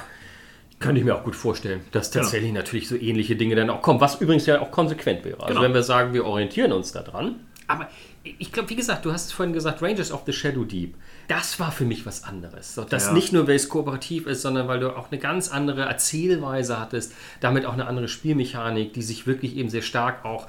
Könnte 0.78 1.00
ich 1.00 1.04
mir 1.04 1.14
auch 1.14 1.24
gut 1.24 1.36
vorstellen, 1.36 1.80
dass 1.92 2.10
Genau. 2.10 2.22
tatsächlich 2.24 2.52
natürlich 2.52 2.88
so 2.88 2.96
ähnliche 2.96 3.36
Dinge 3.36 3.54
dann 3.54 3.68
auch 3.68 3.82
kommen, 3.82 4.00
was 4.00 4.20
übrigens 4.20 4.46
ja 4.46 4.60
auch 4.62 4.70
konsequent 4.70 5.24
wäre. 5.24 5.38
Also 5.40 5.48
Genau. 5.48 5.62
wenn 5.62 5.74
wir 5.74 5.82
sagen, 5.82 6.14
wir 6.14 6.24
orientieren 6.24 6.72
uns 6.72 6.92
daran. 6.92 7.40
Aber 7.66 7.88
ich 8.22 8.52
glaube, 8.52 8.68
wie 8.68 8.76
gesagt, 8.76 9.04
du 9.06 9.12
hast 9.12 9.26
es 9.26 9.32
vorhin 9.32 9.54
gesagt, 9.54 9.80
Rangers 9.80 10.12
of 10.12 10.22
the 10.26 10.32
Shadow 10.32 10.64
Deep. 10.64 10.94
Das 11.28 11.58
war 11.58 11.72
für 11.72 11.84
mich 11.84 12.04
was 12.04 12.24
anderes. 12.24 12.74
So, 12.74 12.84
das 12.84 13.06
Ja. 13.06 13.12
nicht 13.12 13.32
nur, 13.32 13.46
weil 13.48 13.54
es 13.56 13.68
kooperativ 13.68 14.26
ist, 14.26 14.42
sondern 14.42 14.68
weil 14.68 14.80
du 14.80 14.94
auch 14.94 15.10
eine 15.10 15.18
ganz 15.20 15.48
andere 15.50 15.82
Erzählweise 15.82 16.78
hattest, 16.78 17.14
damit 17.40 17.64
auch 17.64 17.72
eine 17.72 17.86
andere 17.86 18.08
Spielmechanik, 18.08 18.92
die 18.92 19.02
sich 19.02 19.26
wirklich 19.26 19.56
eben 19.56 19.70
sehr 19.70 19.82
stark 19.82 20.24
auch 20.24 20.48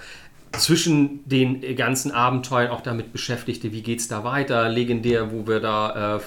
zwischen 0.57 1.27
den 1.27 1.61
ganzen 1.75 2.11
Abenteuern 2.11 2.71
auch 2.71 2.81
damit 2.81 3.13
beschäftigte, 3.13 3.71
wie 3.71 3.81
geht's 3.81 4.07
da 4.07 4.23
weiter, 4.23 4.67
legendär, 4.69 5.31
wo 5.31 5.47
wir 5.47 5.59
da 5.59 6.17
äh, 6.17 6.19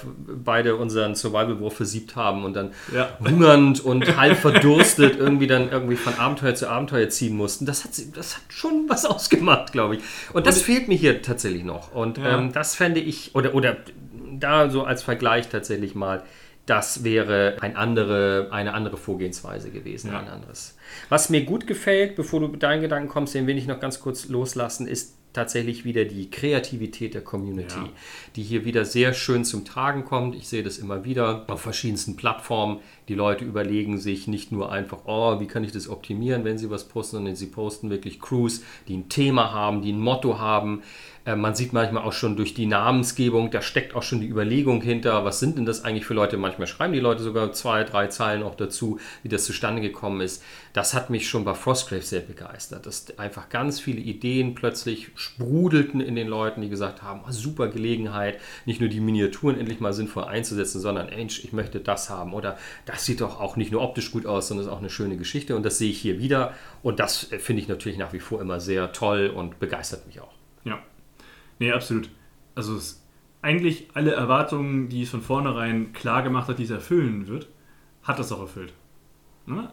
beide 0.43 0.75
unseren 0.77 1.15
Survival-Wurf 1.15 1.75
versiebt 1.75 2.15
haben 2.15 2.43
und 2.43 2.53
dann 2.55 2.71
Ja. 2.93 3.09
hungernd 3.19 3.79
und 3.85 4.17
halb 4.17 4.37
verdurstet 4.37 5.15
irgendwie 5.19 5.47
dann 5.47 5.69
irgendwie 5.69 5.95
von 5.95 6.15
Abenteuer 6.15 6.55
zu 6.55 6.69
Abenteuer 6.69 7.09
ziehen 7.09 7.37
mussten. 7.37 7.65
Das 7.65 7.83
hat, 7.83 7.91
das 8.15 8.35
hat 8.37 8.43
schon 8.49 8.85
was 8.87 9.05
ausgemacht, 9.05 9.71
glaube 9.71 9.97
ich. 9.97 10.01
Und 10.33 10.47
das 10.47 10.61
fehlt 10.61 10.87
mir 10.87 10.95
hier 10.97 11.21
tatsächlich 11.21 11.63
noch. 11.63 11.93
Und 11.93 12.17
Ja. 12.17 12.37
ähm, 12.39 12.51
das 12.51 12.75
fände 12.75 12.99
ich, 13.01 13.35
oder, 13.35 13.53
oder 13.53 13.77
da 14.39 14.69
so 14.69 14.83
als 14.83 15.03
Vergleich 15.03 15.49
tatsächlich 15.49 15.93
mal, 15.95 16.23
das 16.65 17.03
wäre 17.03 17.57
ein 17.61 17.75
andere, 17.75 18.47
eine 18.51 18.73
andere 18.73 18.97
Vorgehensweise 18.97 19.69
gewesen, 19.69 20.11
Ja. 20.11 20.19
ein 20.19 20.27
anderes. 20.27 20.75
Was 21.09 21.29
mir 21.29 21.43
gut 21.45 21.67
gefällt, 21.67 22.15
bevor 22.15 22.39
du 22.39 22.47
mit 22.47 22.63
deinen 22.63 22.81
Gedanken 22.81 23.09
kommst, 23.09 23.35
den 23.35 23.45
will 23.47 23.57
ich 23.57 23.67
noch 23.67 23.79
ganz 23.79 23.99
kurz 23.99 24.27
loslassen, 24.29 24.87
ist 24.87 25.15
tatsächlich 25.35 25.85
wieder 25.85 26.05
die 26.05 26.29
Kreativität 26.31 27.13
der 27.13 27.23
Community, 27.23 27.77
Ja. 27.77 27.89
die 28.35 28.43
hier 28.43 28.65
wieder 28.65 28.85
sehr 28.85 29.13
schön 29.13 29.45
zum 29.45 29.65
Tragen 29.65 30.05
kommt. 30.05 30.35
Ich 30.35 30.47
sehe 30.47 30.63
das 30.63 30.77
immer 30.77 31.05
wieder 31.05 31.45
auf 31.47 31.61
verschiedensten 31.61 32.15
Plattformen. 32.15 32.79
Die 33.07 33.13
Leute 33.15 33.45
überlegen 33.45 33.99
sich 33.99 34.27
nicht 34.27 34.51
nur 34.51 34.71
einfach, 34.71 34.99
oh, 35.05 35.39
wie 35.39 35.45
kann 35.45 35.63
ich 35.63 35.71
das 35.71 35.87
optimieren, 35.89 36.43
wenn 36.43 36.57
sie 36.57 36.71
was 36.71 36.87
posten, 36.87 37.17
sondern 37.17 37.35
sie 37.35 37.45
posten 37.47 37.89
wirklich 37.91 38.19
Crews, 38.19 38.63
die 38.87 38.97
ein 38.97 39.09
Thema 39.09 39.51
haben, 39.53 39.81
die 39.83 39.91
ein 39.91 39.99
Motto 39.99 40.39
haben. 40.39 40.81
Äh, 41.25 41.35
Man 41.35 41.53
sieht 41.55 41.73
manchmal 41.73 42.03
auch 42.03 42.13
schon 42.13 42.35
durch 42.35 42.53
die 42.55 42.65
Namensgebung, 42.65 43.51
da 43.51 43.61
steckt 43.61 43.95
auch 43.95 44.03
schon 44.03 44.21
die 44.21 44.27
Überlegung 44.27 44.81
hinter, 44.81 45.23
was 45.25 45.39
sind 45.39 45.57
denn 45.57 45.65
das 45.65 45.83
eigentlich 45.83 46.05
für 46.05 46.13
Leute? 46.15 46.37
Manchmal 46.37 46.67
schreiben 46.67 46.93
die 46.93 46.99
Leute 46.99 47.21
sogar 47.21 47.51
zwei, 47.51 47.83
drei 47.83 48.07
Zeilen 48.07 48.41
auch 48.43 48.55
dazu, 48.55 48.99
wie 49.23 49.29
das 49.29 49.45
zustande 49.45 49.81
gekommen 49.81 50.21
ist. 50.21 50.43
Das 50.75 50.93
hat 50.93 51.09
mich 51.09 51.29
schon 51.29 51.45
bei 51.45 51.53
Frostgrave 51.53 52.01
sehr 52.01 52.19
begeistert, 52.19 52.85
dass 52.85 53.17
einfach 53.17 53.47
ganz 53.47 53.79
viele 53.79 54.01
Ideen 54.01 54.55
plötzlich 54.55 55.09
sprudelten 55.15 56.01
in 56.01 56.15
den 56.15 56.27
Leuten, 56.27 56.59
die 56.59 56.67
gesagt 56.67 57.01
haben, 57.01 57.21
oh, 57.25 57.31
super 57.31 57.69
Gelegenheit, 57.69 58.41
nicht 58.65 58.81
nur 58.81 58.89
die 58.89 58.99
Miniaturen 58.99 59.57
endlich 59.57 59.79
mal 59.79 59.93
sinnvoll 59.93 60.25
einzusetzen, 60.25 60.81
sondern 60.81 61.07
Mensch, 61.07 61.45
ich 61.45 61.53
möchte 61.53 61.79
das 61.79 62.09
haben 62.09 62.33
oder 62.33 62.57
das 62.85 63.05
sieht 63.05 63.21
doch 63.21 63.39
auch 63.39 63.55
nicht 63.55 63.71
nur 63.71 63.81
optisch 63.83 64.11
gut 64.11 64.25
aus, 64.25 64.49
sondern 64.49 64.67
ist 64.67 64.71
auch 64.71 64.79
eine 64.79 64.89
schöne 64.89 65.15
Geschichte 65.15 65.55
und 65.55 65.63
das 65.63 65.77
sehe 65.77 65.89
ich 65.89 65.97
hier 65.97 66.19
wieder 66.19 66.53
und 66.83 66.99
das 66.99 67.31
äh, 67.31 67.39
finde 67.39 67.61
ich 67.61 67.69
natürlich 67.69 67.97
nach 67.97 68.11
wie 68.11 68.19
vor 68.19 68.41
immer 68.41 68.59
sehr 68.59 68.91
toll 68.91 69.31
und 69.33 69.59
begeistert 69.59 70.05
mich 70.07 70.19
auch. 70.19 70.33
Ja. 70.65 70.79
Nee, 71.57 71.71
absolut. 71.71 72.09
Also 72.53 72.75
es, 72.75 73.01
eigentlich 73.41 73.87
alle 73.93 74.11
Erwartungen, 74.11 74.89
die 74.89 75.03
es 75.03 75.09
von 75.09 75.21
vornherein 75.21 75.93
klar 75.93 76.21
gemacht 76.21 76.49
hat, 76.49 76.59
die 76.59 76.63
es 76.63 76.69
erfüllen 76.69 77.27
wird, 77.27 77.47
hat 78.03 78.19
das 78.19 78.33
auch 78.33 78.41
erfüllt. 78.41 78.73
Ne? 79.45 79.71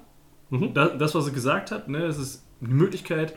Mhm. 0.53 0.75
Da, 0.75 0.89
das, 0.89 1.15
was 1.15 1.27
er 1.27 1.33
gesagt 1.33 1.71
hat, 1.71 1.89
ne, 1.89 2.05
es 2.05 2.19
ist 2.19 2.45
die 2.61 2.73
Möglichkeit, 2.73 3.35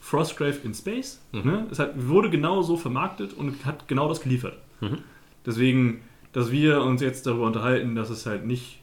Frostgrave 0.00 0.58
in 0.62 0.74
Space. 0.74 1.20
Mhm. 1.32 1.42
Ne? 1.44 1.66
Es 1.70 1.78
hat, 1.78 1.92
wurde 2.08 2.30
genau 2.30 2.62
so 2.62 2.76
vermarktet 2.76 3.32
und 3.32 3.64
hat 3.64 3.88
genau 3.88 4.08
das 4.08 4.20
geliefert. 4.20 4.58
Mhm. 4.80 4.98
Deswegen, 5.44 6.02
dass 6.32 6.50
wir 6.50 6.82
uns 6.82 7.00
jetzt 7.02 7.26
darüber 7.26 7.46
unterhalten, 7.46 7.94
dass 7.94 8.10
es 8.10 8.26
halt 8.26 8.46
nicht 8.46 8.80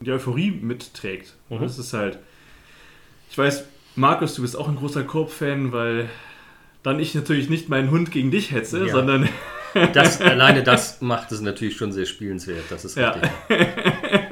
die 0.00 0.12
Euphorie 0.12 0.50
mitträgt. 0.50 1.34
Mhm. 1.48 1.60
Das 1.60 1.78
ist 1.78 1.92
halt. 1.94 2.18
Ich 3.30 3.36
weiß, 3.38 3.64
Markus, 3.96 4.34
du 4.34 4.42
bist 4.42 4.56
auch 4.56 4.68
ein 4.68 4.76
großer 4.76 5.02
Koop-Fan, 5.04 5.72
weil 5.72 6.08
dann 6.82 7.00
ich 7.00 7.14
natürlich 7.14 7.48
nicht 7.48 7.68
meinen 7.68 7.90
Hund 7.90 8.10
gegen 8.10 8.30
dich 8.30 8.52
hetze, 8.52 8.86
Ja. 8.86 8.92
sondern 8.92 9.28
Das, 9.94 10.20
alleine 10.22 10.62
das 10.62 11.00
macht 11.00 11.32
es 11.32 11.40
natürlich 11.40 11.76
schon 11.76 11.92
sehr 11.92 12.06
spielenswert, 12.06 12.64
das 12.70 12.84
ist 12.84 12.96
Ja. 12.96 13.16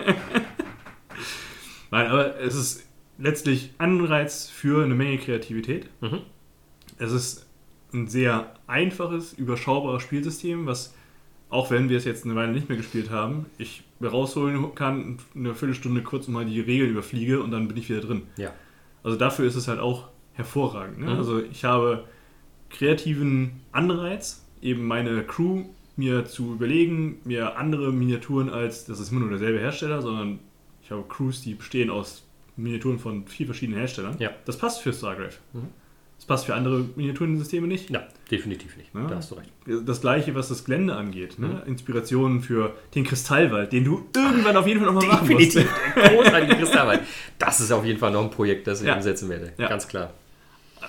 Nein, 1.91 2.07
aber 2.09 2.41
es 2.41 2.55
ist 2.55 2.87
letztlich 3.19 3.71
Anreiz 3.79 4.49
für 4.49 4.85
eine 4.85 4.95
Menge 4.95 5.19
Kreativität. 5.19 5.89
Mhm. 6.01 6.21
Es 6.99 7.13
ist 7.13 7.47
ein 7.93 8.09
sehr 8.09 8.55
einfaches, 8.67 9.33
überschaubares 9.33 10.03
Spielsystem, 10.03 10.67
was, 10.67 10.95
auch 11.49 11.71
wenn 11.71 11.89
wir 11.89 11.99
es 11.99 12.05
jetzt 12.05 12.25
eine 12.25 12.35
Weile 12.35 12.53
nicht 12.53 12.69
mehr 12.69 12.79
gespielt 12.79 13.11
haben, 13.11 13.47
ich 13.59 13.85
rausholen 14.03 14.75
kann, 14.75 15.19
eine 15.35 15.55
Viertelstunde 15.55 16.03
kurz 16.03 16.29
mal 16.29 16.45
die 16.45 16.61
Regeln 16.61 16.91
überfliege 16.91 17.43
und 17.43 17.51
dann 17.51 17.69
bin 17.69 17.77
ich 17.77 17.89
wieder 17.89 18.01
drin. 18.01 18.23
Ja. 18.37 18.53
Also 19.03 19.17
dafür 19.17 19.47
ist 19.47 19.55
es 19.55 19.69
halt 19.69 19.81
auch 19.81 20.09
hervorragend. 20.35 20.99
Ne? 20.99 21.07
Mhm. 21.07 21.17
Also 21.17 21.41
ich 21.41 21.65
habe 21.65 22.05
kreativen 22.71 23.61
Anreiz, 23.73 24.45
eben 24.61 24.85
meine 24.87 25.23
Crew 25.23 25.65
mir 25.97 26.25
zu 26.25 26.55
überlegen, 26.55 27.21
mir 27.25 27.57
andere 27.57 27.93
Miniaturen 27.93 28.51
als, 28.51 28.85
das 28.85 28.99
ist 28.99 29.13
immer 29.13 29.21
nur 29.21 29.31
derselbe 29.31 29.61
Hersteller, 29.61 30.03
sondern 30.03 30.41
ich 30.85 30.91
habe 30.91 31.05
Crews, 31.09 31.43
die 31.43 31.55
bestehen 31.55 31.91
aus 31.91 32.25
Miniaturen 32.57 32.99
von 32.99 33.27
vier 33.27 33.47
verschiedenen 33.47 33.79
Herstellern. 33.79 34.17
Ja. 34.19 34.31
Das 34.45 34.59
passt 34.59 34.81
für 34.81 34.93
Stargrave. 34.93 35.31
Mhm. 35.53 35.69
Das 36.17 36.27
passt 36.27 36.47
für 36.47 36.55
andere 36.55 36.85
Miniaturensysteme 36.95 37.67
nicht. 37.67 37.91
Ja, 37.91 38.07
definitiv 38.31 38.77
nicht. 38.77 38.95
Ja. 38.95 39.07
Da 39.07 39.17
hast 39.17 39.31
du 39.31 39.35
recht. 39.35 39.51
Das 39.85 40.01
gleiche, 40.01 40.35
was 40.35 40.49
das 40.49 40.65
Gelände 40.65 40.95
angeht. 40.95 41.39
Ne? 41.39 41.49
Mhm. 41.49 41.69
Inspirationen 41.69 42.41
für 42.41 42.75
den 42.95 43.05
Kristallwald, 43.05 43.73
den 43.73 43.85
du 43.85 44.07
irgendwann 44.15 44.57
auf 44.57 44.67
jeden 44.67 44.81
Fall 44.81 44.93
nochmal 44.93 45.09
machen 45.09 45.29
musst. 45.29 45.57
Definitiv. 45.57 45.75
Der 45.97 46.11
großartige 46.11 46.57
Kristallwald. 46.57 47.01
Das 47.39 47.61
ist 47.61 47.73
auf 47.73 47.85
jeden 47.85 47.99
Fall 47.99 48.13
noch 48.13 48.23
ein 48.23 48.31
Projekt, 48.31 48.67
das 48.67 48.81
ich 48.81 48.87
Ja. 48.87 48.95
umsetzen 48.97 49.29
werde. 49.29 49.53
Ja. 49.59 49.69
Ganz 49.69 49.89
klar. 49.89 50.13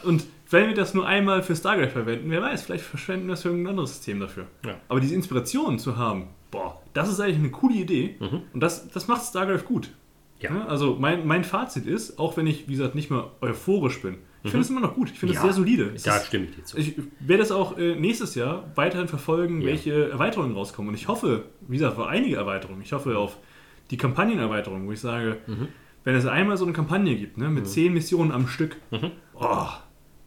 Und 0.03 0.25
wenn 0.51 0.67
wir 0.67 0.75
das 0.75 0.93
nur 0.93 1.07
einmal 1.07 1.41
für 1.41 1.55
Stargrave 1.55 1.89
verwenden, 1.89 2.29
wer 2.29 2.41
weiß, 2.41 2.63
vielleicht 2.63 2.83
verschwenden 2.83 3.27
wir 3.27 3.33
es 3.33 3.41
für 3.41 3.49
irgendein 3.49 3.71
anderes 3.71 3.93
System 3.95 4.19
dafür. 4.19 4.45
Ja. 4.65 4.75
Aber 4.87 4.99
diese 4.99 5.15
Inspiration 5.15 5.79
zu 5.79 5.97
haben, 5.97 6.27
boah, 6.51 6.81
das 6.95 7.09
ist 7.09 7.19
eigentlich 7.19 7.37
eine 7.37 7.51
coole 7.51 7.75
Idee. 7.75 8.15
Mhm. 8.19 8.41
Und 8.53 8.59
das, 8.61 8.87
das 8.89 9.07
macht 9.07 9.23
Stargrave 9.23 9.63
gut. 9.63 9.91
Ja. 10.39 10.51
Ja, 10.53 10.65
also 10.65 10.97
mein, 10.99 11.25
mein 11.27 11.43
Fazit 11.43 11.85
ist, 11.85 12.17
auch 12.19 12.35
wenn 12.37 12.45
ich, 12.47 12.67
wie 12.67 12.73
gesagt, 12.73 12.93
nicht 12.95 13.09
mehr 13.11 13.31
euphorisch 13.41 14.01
bin, 14.01 14.17
Ich 14.43 14.51
finde 14.51 14.63
es 14.65 14.69
immer 14.69 14.81
noch 14.81 14.93
gut. 14.93 15.09
Ich 15.11 15.17
finde 15.19 15.33
es 15.33 15.39
Mhm. 15.41 15.47
Ja, 15.47 15.53
sehr 15.53 15.63
solide. 15.63 15.91
Es 15.95 16.03
Da 16.03 16.17
ist- 16.17 16.27
stimme 16.27 16.45
ich 16.45 16.55
dir 16.55 16.63
zu. 16.63 16.77
ich 16.77 16.93
werde 17.19 17.41
es 17.43 17.51
auch 17.51 17.77
äh, 17.79 17.95
nächstes 17.95 18.35
Jahr 18.35 18.69
weiterhin 18.75 19.07
verfolgen, 19.07 19.61
Ja. 19.61 19.67
welche 19.67 20.09
Erweiterungen 20.11 20.53
rauskommen. 20.55 20.89
Und 20.89 20.95
ich 20.95 21.07
hoffe, 21.07 21.43
wie 21.67 21.77
gesagt, 21.77 21.97
auf 21.97 22.05
einige 22.07 22.35
Erweiterungen. 22.35 22.81
Ich 22.81 22.91
hoffe 22.93 23.17
auf 23.17 23.37
die 23.91 23.97
Kampagnenerweiterung, 23.97 24.85
wo 24.87 24.91
ich 24.91 24.99
sage, 24.99 25.37
Mhm. 25.47 25.67
wenn 26.03 26.15
es 26.15 26.25
einmal 26.27 26.57
so 26.57 26.65
eine 26.65 26.73
Kampagne 26.73 27.15
gibt, 27.15 27.37
ne, 27.37 27.49
mit 27.49 27.67
zehn 27.67 27.93
Missionen 27.93 28.31
am 28.31 28.47
Stück, 28.47 28.75
Mhm. 28.91 29.11
oh, 29.35 29.67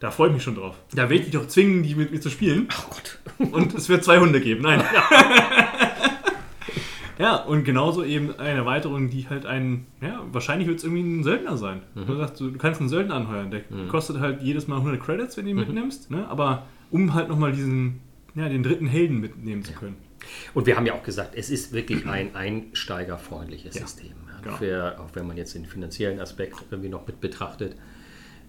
da 0.01 0.11
freue 0.11 0.29
ich 0.29 0.35
mich 0.35 0.43
schon 0.43 0.55
drauf. 0.57 0.75
Da 0.95 1.03
werde 1.03 1.15
ich 1.17 1.23
dich 1.25 1.33
doch 1.33 1.47
zwingen, 1.47 1.83
die 1.85 1.95
mit 1.95 2.11
mir 2.11 2.21
zu 2.21 2.31
spielen. 2.31 2.67
Ach 2.73 2.87
Gott. 2.91 3.19
Und 3.53 3.75
es 3.75 3.89
wird 3.89 4.03
zwei 4.05 4.19
Hunde 4.19 4.41
geben. 4.41 4.63
Nein. 4.63 4.83
ja, 7.19 7.37
und 7.37 7.65
genauso 7.65 8.05
eben 8.05 8.39
eine 8.39 8.61
Erweiterung, 8.61 9.11
die 9.11 9.29
halt 9.29 9.45
ein, 9.45 9.87
ja, 10.01 10.23
wahrscheinlich 10.31 10.69
wird 10.69 10.79
es 10.79 10.85
irgendwie 10.85 11.03
ein 11.03 11.25
Söldner 11.25 11.57
sein. 11.57 11.83
Du, 11.95 12.17
sagst, 12.17 12.41
du, 12.41 12.53
kannst 12.53 12.81
einen 12.81 12.89
Söldner 12.89 13.15
anheuern. 13.15 13.51
Der 13.51 13.63
kostet 13.89 14.21
halt 14.21 14.43
jedes 14.43 14.69
Mal 14.69 14.77
100 14.77 15.01
Credits, 15.01 15.37
wenn 15.37 15.45
du 15.45 15.51
ihn 15.51 15.57
mitnimmst. 15.57 16.11
Ne? 16.11 16.27
Aber 16.29 16.67
um 16.91 17.15
halt 17.15 17.29
nochmal 17.29 17.53
diesen, 17.53 18.01
ja, 18.35 18.49
den 18.49 18.63
dritten 18.63 18.87
Helden 18.87 19.21
mitnehmen 19.21 19.65
zu 19.65 19.73
können. 19.73 19.97
Und 20.55 20.67
wir 20.67 20.77
haben 20.77 20.87
ja 20.87 20.95
auch 20.95 21.03
gesagt, 21.03 21.35
es 21.35 21.51
ist 21.51 21.73
wirklich 21.73 22.07
ein 22.07 22.35
einsteigerfreundliches 22.35 23.75
System. 23.75 24.13
Ja. 24.27 24.41
genau. 24.43 24.57
Für, 24.57 25.01
auch 25.01 25.15
wenn 25.15 25.27
man 25.27 25.37
jetzt 25.37 25.55
den 25.55 25.67
finanziellen 25.67 26.21
Aspekt 26.21 26.57
irgendwie 26.71 26.89
noch 26.89 27.07
mit 27.07 27.21
betrachtet. 27.21 27.77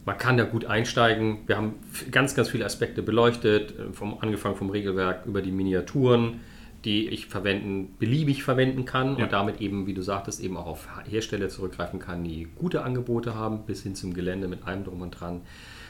Man 0.05 0.17
kann 0.17 0.37
da 0.37 0.43
gut 0.43 0.65
einsteigen. 0.65 1.39
Wir 1.45 1.57
haben 1.57 1.75
ganz, 2.11 2.33
ganz 2.33 2.49
viele 2.49 2.65
Aspekte 2.65 3.01
beleuchtet, 3.03 3.77
äh, 3.77 3.93
vom, 3.93 4.17
angefangen 4.19 4.55
vom 4.55 4.69
Regelwerk 4.69 5.25
über 5.25 5.41
die 5.41 5.51
Miniaturen, 5.51 6.39
die 6.85 7.07
ich 7.09 7.27
verwenden, 7.27 7.95
beliebig 7.99 8.43
verwenden 8.43 8.85
kann 8.85 9.17
Ja. 9.17 9.25
und 9.25 9.33
damit 9.33 9.61
eben, 9.61 9.87
wie 9.87 9.93
du 9.93 10.01
sagtest, 10.01 10.41
eben 10.41 10.57
auch 10.57 10.67
auf 10.67 10.87
Hersteller 11.09 11.49
zurückgreifen 11.49 11.99
kann, 11.99 12.23
die 12.23 12.47
gute 12.55 12.83
Angebote 12.83 13.35
haben, 13.35 13.65
bis 13.65 13.83
hin 13.83 13.95
zum 13.95 14.13
Gelände 14.13 14.47
mit 14.47 14.65
allem 14.65 14.83
drum 14.83 15.01
und 15.01 15.11
dran. 15.11 15.41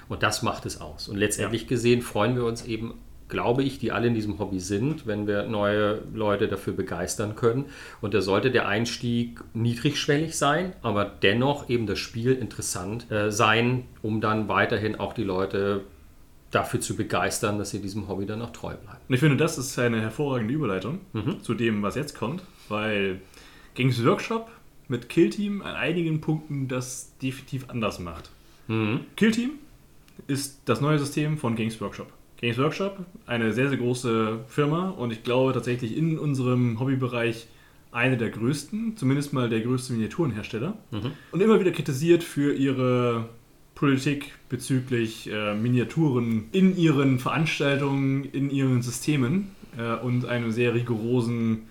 Und 0.08 0.24
das 0.24 0.42
macht 0.42 0.66
es 0.66 0.82
aus. 0.82 1.08
Und 1.08 1.18
letztendlich 1.18 1.68
gesehen 1.68 2.02
freuen 2.02 2.36
wir 2.36 2.46
uns 2.46 2.66
eben 2.66 2.96
glaube 3.30 3.64
ich, 3.64 3.78
die 3.78 3.92
alle 3.92 4.08
in 4.08 4.16
diesem 4.16 4.40
Hobby 4.40 4.60
sind, 4.60 5.06
wenn 5.06 5.28
wir 5.28 5.44
neue 5.44 6.02
Leute 6.14 6.48
dafür 6.48 6.74
begeistern 6.74 7.36
können. 7.36 7.66
Und 8.02 8.14
da 8.16 8.22
sollte 8.22 8.50
der 8.52 8.68
Einstieg 8.68 9.40
niedrigschwellig 9.54 10.36
sein, 10.36 10.74
aber 10.82 11.06
dennoch 11.06 11.70
eben 11.70 11.86
das 11.86 12.00
Spiel 12.00 12.34
interessant 12.34 13.10
äh, 13.12 13.32
sein, 13.32 13.86
um 14.02 14.20
dann 14.20 14.48
weiterhin 14.48 15.00
auch 15.00 15.14
die 15.14 15.24
Leute 15.24 15.82
dafür 16.52 16.80
zu 16.80 16.96
begeistern, 16.96 17.58
dass 17.60 17.72
sie 17.72 17.80
diesem 17.80 18.08
Hobby 18.08 18.26
dann 18.26 18.42
auch 18.42 18.52
treu 18.52 18.74
bleiben. 18.76 19.00
Und 19.08 19.14
ich 19.14 19.20
finde, 19.20 19.38
das 19.38 19.58
ist 19.58 19.78
eine 19.78 20.02
hervorragende 20.02 20.54
Überleitung 20.54 21.00
zu 21.42 21.54
dem, 21.54 21.84
was 21.84 21.96
jetzt 21.96 22.16
kommt, 22.16 22.44
weil 22.68 23.22
Games 23.76 24.04
Workshop 24.04 24.50
mit 24.88 25.10
Killteam 25.10 25.62
an 25.62 25.76
einigen 25.76 26.22
Punkten 26.22 26.68
das 26.68 27.14
definitiv 27.22 27.70
anders 27.70 28.00
macht. 28.00 28.32
Killteam 29.16 29.52
ist 30.28 30.62
das 30.66 30.82
neue 30.82 30.98
System 31.00 31.38
von 31.38 31.56
Games 31.56 31.80
Workshop. 31.82 32.12
Games 32.38 32.58
Workshop, 32.58 33.06
eine 33.26 33.54
sehr, 33.54 33.70
sehr 33.70 33.78
große 33.78 34.40
Firma 34.48 34.90
und 34.90 35.12
ich 35.12 35.24
glaube 35.24 35.54
tatsächlich 35.54 35.96
in 35.96 36.18
unserem 36.18 36.80
Hobbybereich 36.80 37.48
eine 37.92 38.18
der 38.18 38.30
größten, 38.30 38.98
zumindest 38.98 39.34
mal 39.34 39.50
der 39.50 39.62
größte 39.62 39.94
Miniaturenhersteller. 39.94 40.78
Und 41.32 41.42
immer 41.42 41.60
wieder 41.60 41.72
kritisiert 41.72 42.24
für 42.24 42.54
ihre 42.54 43.30
Politik 43.80 44.34
bezüglich 44.50 45.32
äh, 45.32 45.56
Miniaturen 45.56 46.50
in 46.52 46.76
ihren 46.76 47.18
Veranstaltungen, 47.18 48.26
in 48.26 48.50
ihren 48.50 48.82
Systemen 48.82 49.52
äh, 49.78 49.96
und 49.96 50.26
einer 50.26 50.52
sehr 50.52 50.74
rigorosen 50.74 51.70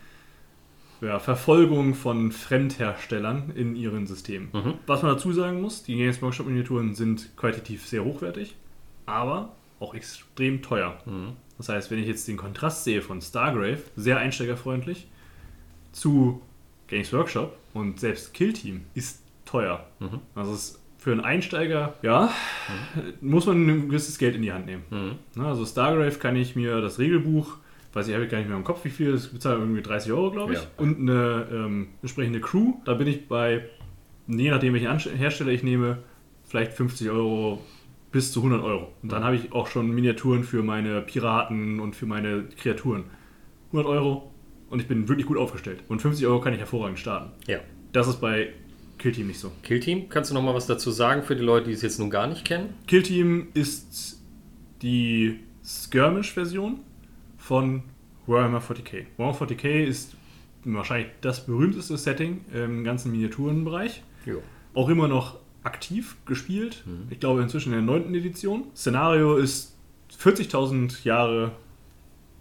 ja, 1.02 1.18
Verfolgung 1.18 1.94
von 1.94 2.32
Fremdherstellern 2.32 3.52
in 3.54 3.76
ihren 3.76 4.06
Systemen. 4.06 4.48
Was 4.86 5.02
man 5.02 5.12
dazu 5.12 5.34
sagen 5.34 5.60
muss, 5.60 5.82
die 5.82 5.96
Games 5.96 6.22
Workshop 6.22 6.46
Miniaturen 6.46 6.94
sind 6.94 7.36
qualitativ 7.36 7.86
sehr 7.86 8.02
hochwertig, 8.02 8.56
aber 9.04 9.54
auch 9.78 9.94
extrem 9.94 10.62
teuer. 10.62 10.98
Das 11.58 11.68
heißt, 11.68 11.90
wenn 11.90 11.98
ich 11.98 12.06
jetzt 12.06 12.26
den 12.26 12.38
Kontrast 12.38 12.84
sehe 12.84 13.02
von 13.02 13.20
Stargrave, 13.20 13.82
sehr 13.96 14.16
einsteigerfreundlich, 14.16 15.08
zu 15.92 16.40
Games 16.86 17.12
Workshop 17.12 17.54
und 17.74 18.00
selbst 18.00 18.32
Killteam 18.32 18.86
ist 18.94 19.22
teuer. 19.44 19.86
Also 20.34 20.52
es 20.52 20.70
ist 20.70 20.77
für 20.98 21.12
einen 21.12 21.20
Einsteiger, 21.20 21.94
ja, 22.02 22.30
muss 23.20 23.46
man 23.46 23.66
ein 23.66 23.88
gewisses 23.88 24.18
Geld 24.18 24.34
in 24.36 24.42
die 24.42 24.52
Hand 24.52 24.66
nehmen. 24.66 24.82
Na, 25.36 25.48
Also 25.48 25.64
Stargrave 25.64 26.18
kann 26.18 26.36
ich 26.36 26.56
mir 26.56 26.80
das 26.80 26.98
Regelbuch, 26.98 27.56
weiß 27.92 28.08
ich, 28.08 28.14
habe 28.14 28.24
ich 28.24 28.30
gar 28.30 28.38
nicht 28.38 28.48
mehr 28.48 28.56
im 28.56 28.64
Kopf, 28.64 28.84
wie 28.84 28.90
viel, 28.90 29.12
das 29.12 29.28
bezahlt 29.28 29.60
irgendwie 29.60 29.80
30 29.82 30.12
Euro, 30.12 30.30
glaube 30.32 30.54
ich, 30.54 30.58
Ja. 30.58 30.66
und 30.76 30.98
eine 30.98 31.46
ähm, 31.52 31.88
entsprechende 32.02 32.40
Crew, 32.40 32.74
da 32.84 32.94
bin 32.94 33.06
ich 33.06 33.28
bei, 33.28 33.64
je 34.26 34.50
nachdem 34.50 34.74
welchen 34.74 34.98
Hersteller 35.16 35.52
ich 35.52 35.62
nehme, 35.62 35.98
vielleicht 36.44 36.72
50 36.72 37.10
Euro 37.10 37.62
bis 38.10 38.32
zu 38.32 38.40
100 38.40 38.62
Euro. 38.64 38.88
Und 39.02 39.12
dann 39.12 39.22
habe 39.22 39.36
ich 39.36 39.52
auch 39.52 39.66
schon 39.68 39.90
Miniaturen 39.90 40.42
für 40.42 40.62
meine 40.62 41.02
Piraten 41.02 41.78
und 41.78 41.94
für 41.94 42.06
meine 42.06 42.44
Kreaturen. 42.56 43.04
100 43.72 43.86
Euro 43.86 44.32
und 44.70 44.80
ich 44.80 44.88
bin 44.88 45.08
wirklich 45.08 45.26
gut 45.26 45.36
aufgestellt. 45.36 45.80
Und 45.88 46.00
50 46.02 46.26
Euro 46.26 46.40
kann 46.40 46.54
ich 46.54 46.58
hervorragend 46.58 46.98
starten. 46.98 47.30
Ja. 47.46 47.58
Das 47.92 48.08
ist 48.08 48.20
bei 48.20 48.48
Killteam 48.98 49.28
nicht 49.28 49.38
so. 49.38 49.52
Killteam, 49.62 50.08
kannst 50.08 50.30
du 50.30 50.34
noch 50.34 50.42
mal 50.42 50.54
was 50.54 50.66
dazu 50.66 50.90
sagen 50.90 51.22
für 51.22 51.36
die 51.36 51.42
Leute, 51.42 51.68
die 51.68 51.72
es 51.72 51.82
jetzt 51.82 51.98
nun 51.98 52.10
gar 52.10 52.26
nicht 52.26 52.44
kennen? 52.44 52.74
Killteam 52.86 53.48
ist 53.54 54.20
die 54.82 55.40
Skirmish-Version 55.64 56.80
von 57.36 57.82
Warhammer 58.26 58.60
40k. 58.60 59.06
Warhammer 59.16 59.38
40k 59.38 59.84
ist 59.84 60.14
wahrscheinlich 60.64 61.10
das 61.20 61.46
berühmteste 61.46 61.96
Setting 61.96 62.44
im 62.52 62.84
ganzen 62.84 63.12
Miniaturenbereich. 63.12 64.02
Jo. 64.26 64.42
Auch 64.74 64.88
immer 64.88 65.08
noch 65.08 65.38
aktiv 65.62 66.16
gespielt. 66.26 66.84
Ich 67.10 67.20
glaube 67.20 67.42
inzwischen 67.42 67.72
in 67.72 67.86
der 67.86 67.98
9. 67.98 68.14
Edition. 68.14 68.64
Szenario 68.74 69.36
ist 69.36 69.76
40.000 70.20 71.04
Jahre, 71.04 71.52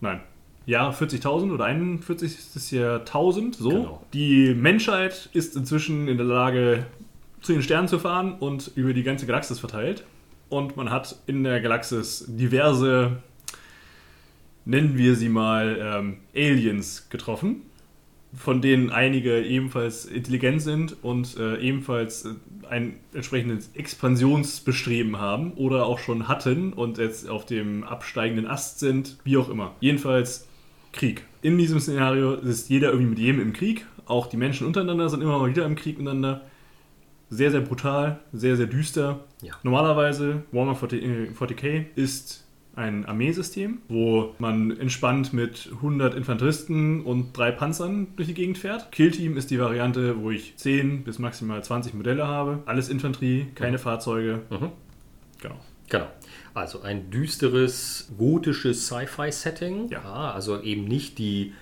nein, 0.02 0.22
Jahre 0.68 0.92
40.000 0.92 1.52
oder 1.52 1.66
41. 1.66 2.72
Jahrtausend. 2.72 3.56
So. 3.56 3.70
Genau. 3.70 4.06
Die 4.14 4.54
Menschheit 4.54 5.30
ist 5.34 5.56
inzwischen 5.56 6.10
in 6.10 6.18
der 6.18 6.26
Lage, 6.26 6.86
zu 7.42 7.54
den 7.54 7.64
Sternen 7.64 7.88
zu 7.88 8.00
fahren 8.00 8.34
und 8.34 8.72
über 8.76 8.94
die 8.94 9.04
ganze 9.04 9.26
Galaxis 9.26 9.60
verteilt. 9.60 10.04
Und 10.50 10.76
man 10.76 10.92
hat 10.92 11.16
in 11.26 11.44
der 11.46 11.62
Galaxis 11.62 12.26
diverse, 12.28 13.18
nennen 14.66 14.98
wir 14.98 15.16
sie 15.16 15.30
mal, 15.30 15.78
ähm, 15.80 16.18
Aliens 16.36 17.08
getroffen, 17.10 17.62
von 18.36 18.62
denen 18.62 18.90
einige 18.90 19.42
ebenfalls 19.46 20.06
intelligent 20.06 20.62
sind 20.62 21.02
und 21.02 21.38
äh, 21.38 21.60
ebenfalls 21.60 22.26
äh, 22.26 22.34
ein 22.70 23.00
entsprechendes 23.14 23.72
Expansionsbestreben 23.74 25.18
haben 25.18 25.54
oder 25.54 25.86
auch 25.86 26.00
schon 26.00 26.28
hatten 26.28 26.74
und 26.74 26.98
jetzt 26.98 27.30
auf 27.30 27.46
dem 27.46 27.86
absteigenden 27.86 28.48
Ast 28.48 28.80
sind, 28.80 29.18
wie 29.24 29.38
auch 29.38 29.48
immer. 29.48 29.76
Jedenfalls 29.80 30.47
Krieg. 30.92 31.24
In 31.42 31.58
diesem 31.58 31.80
Szenario 31.80 32.34
ist 32.34 32.70
jeder 32.70 32.90
irgendwie 32.90 33.10
mit 33.10 33.20
jedem 33.20 33.42
im 33.42 33.54
Krieg. 33.54 33.86
Auch 34.06 34.28
die 34.28 34.38
Menschen 34.38 34.66
untereinander 34.66 35.10
sind 35.10 35.22
immer 35.22 35.40
mal 35.40 35.50
wieder 35.50 35.66
im 35.66 35.76
Krieg 35.76 35.98
miteinander. 35.98 36.42
Sehr, 37.30 37.52
sehr 37.52 37.62
brutal, 37.62 38.20
sehr, 38.32 38.56
sehr 38.56 38.68
düster. 38.68 39.26
Ja. 39.42 39.54
Normalerweise, 39.64 40.44
Warhammer 40.52 40.76
40, 40.76 41.04
äh, 41.04 41.30
40k 41.38 41.86
ist 41.96 42.46
ein 42.78 43.06
Armeesystem, 43.06 43.80
wo 43.90 44.36
man 44.38 44.72
entspannt 44.78 45.34
mit 45.34 45.70
100 45.74 46.14
Infanteristen 46.14 47.04
und 47.04 47.36
drei 47.36 47.52
Panzern 47.52 48.08
durch 48.16 48.28
die 48.28 48.36
Gegend 48.36 48.60
fährt. 48.60 48.92
Killteam 48.92 49.36
ist 49.36 49.50
die 49.50 49.60
Variante, 49.60 50.22
wo 50.22 50.30
ich 50.30 50.56
10 50.58 51.04
bis 51.04 51.18
maximal 51.18 51.64
20 51.64 51.96
Modelle 51.96 52.28
habe. 52.28 52.60
Alles 52.66 52.90
Infanterie, 52.90 53.48
keine 53.56 53.80
Fahrzeuge. 53.80 54.44
Mhm. 54.52 54.70
Genau. 55.42 55.56
Genau. 55.90 56.08
Also 56.58 56.82
ein 56.82 57.12
düsteres, 57.12 58.10
gotisches 58.18 58.88
Sci-Fi-Setting. 58.88 59.90
Ja. 59.90 60.32
also 60.32 60.60
eben 60.60 60.86
nicht 60.86 61.20
die 61.20 61.54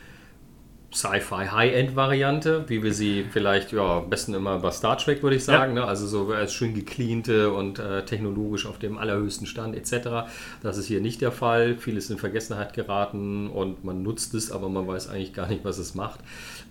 Sci-Fi 0.94 1.48
High-End-Variante, 1.52 2.64
wie 2.68 2.82
wir 2.82 2.94
sie 2.94 3.26
vielleicht, 3.30 3.74
ja, 3.74 3.98
am 3.98 4.10
besten 4.10 4.34
immer 4.34 4.60
bei 4.60 4.72
Star 4.72 4.98
Trek, 4.98 5.22
würde 5.22 5.36
ich 5.36 5.44
sagen. 5.44 5.74
Ne? 5.74 5.84
Also 5.84 6.08
so 6.08 6.32
als 6.32 6.54
schön 6.54 6.74
gecleante 6.74 7.52
und 7.52 7.78
äh, 7.80 8.06
technologisch 8.06 8.66
auf 8.66 8.80
dem 8.80 8.98
allerhöchsten 8.98 9.46
Stand 9.46 9.76
etc. 9.76 10.30
Das 10.64 10.78
ist 10.78 10.86
hier 10.86 11.02
nicht 11.02 11.20
der 11.20 11.34
Fall. 11.34 11.76
Vieles 11.76 12.10
in 12.10 12.18
Vergessenheit 12.18 12.72
geraten 12.72 13.50
und 13.50 13.84
man 13.84 14.02
nutzt 14.02 14.34
es, 14.34 14.50
aber 14.50 14.70
man 14.70 14.88
weiß 14.88 15.10
eigentlich 15.10 15.34
gar 15.34 15.50
nicht, 15.50 15.66
was 15.66 15.78
es 15.78 15.96
macht. 15.96 16.22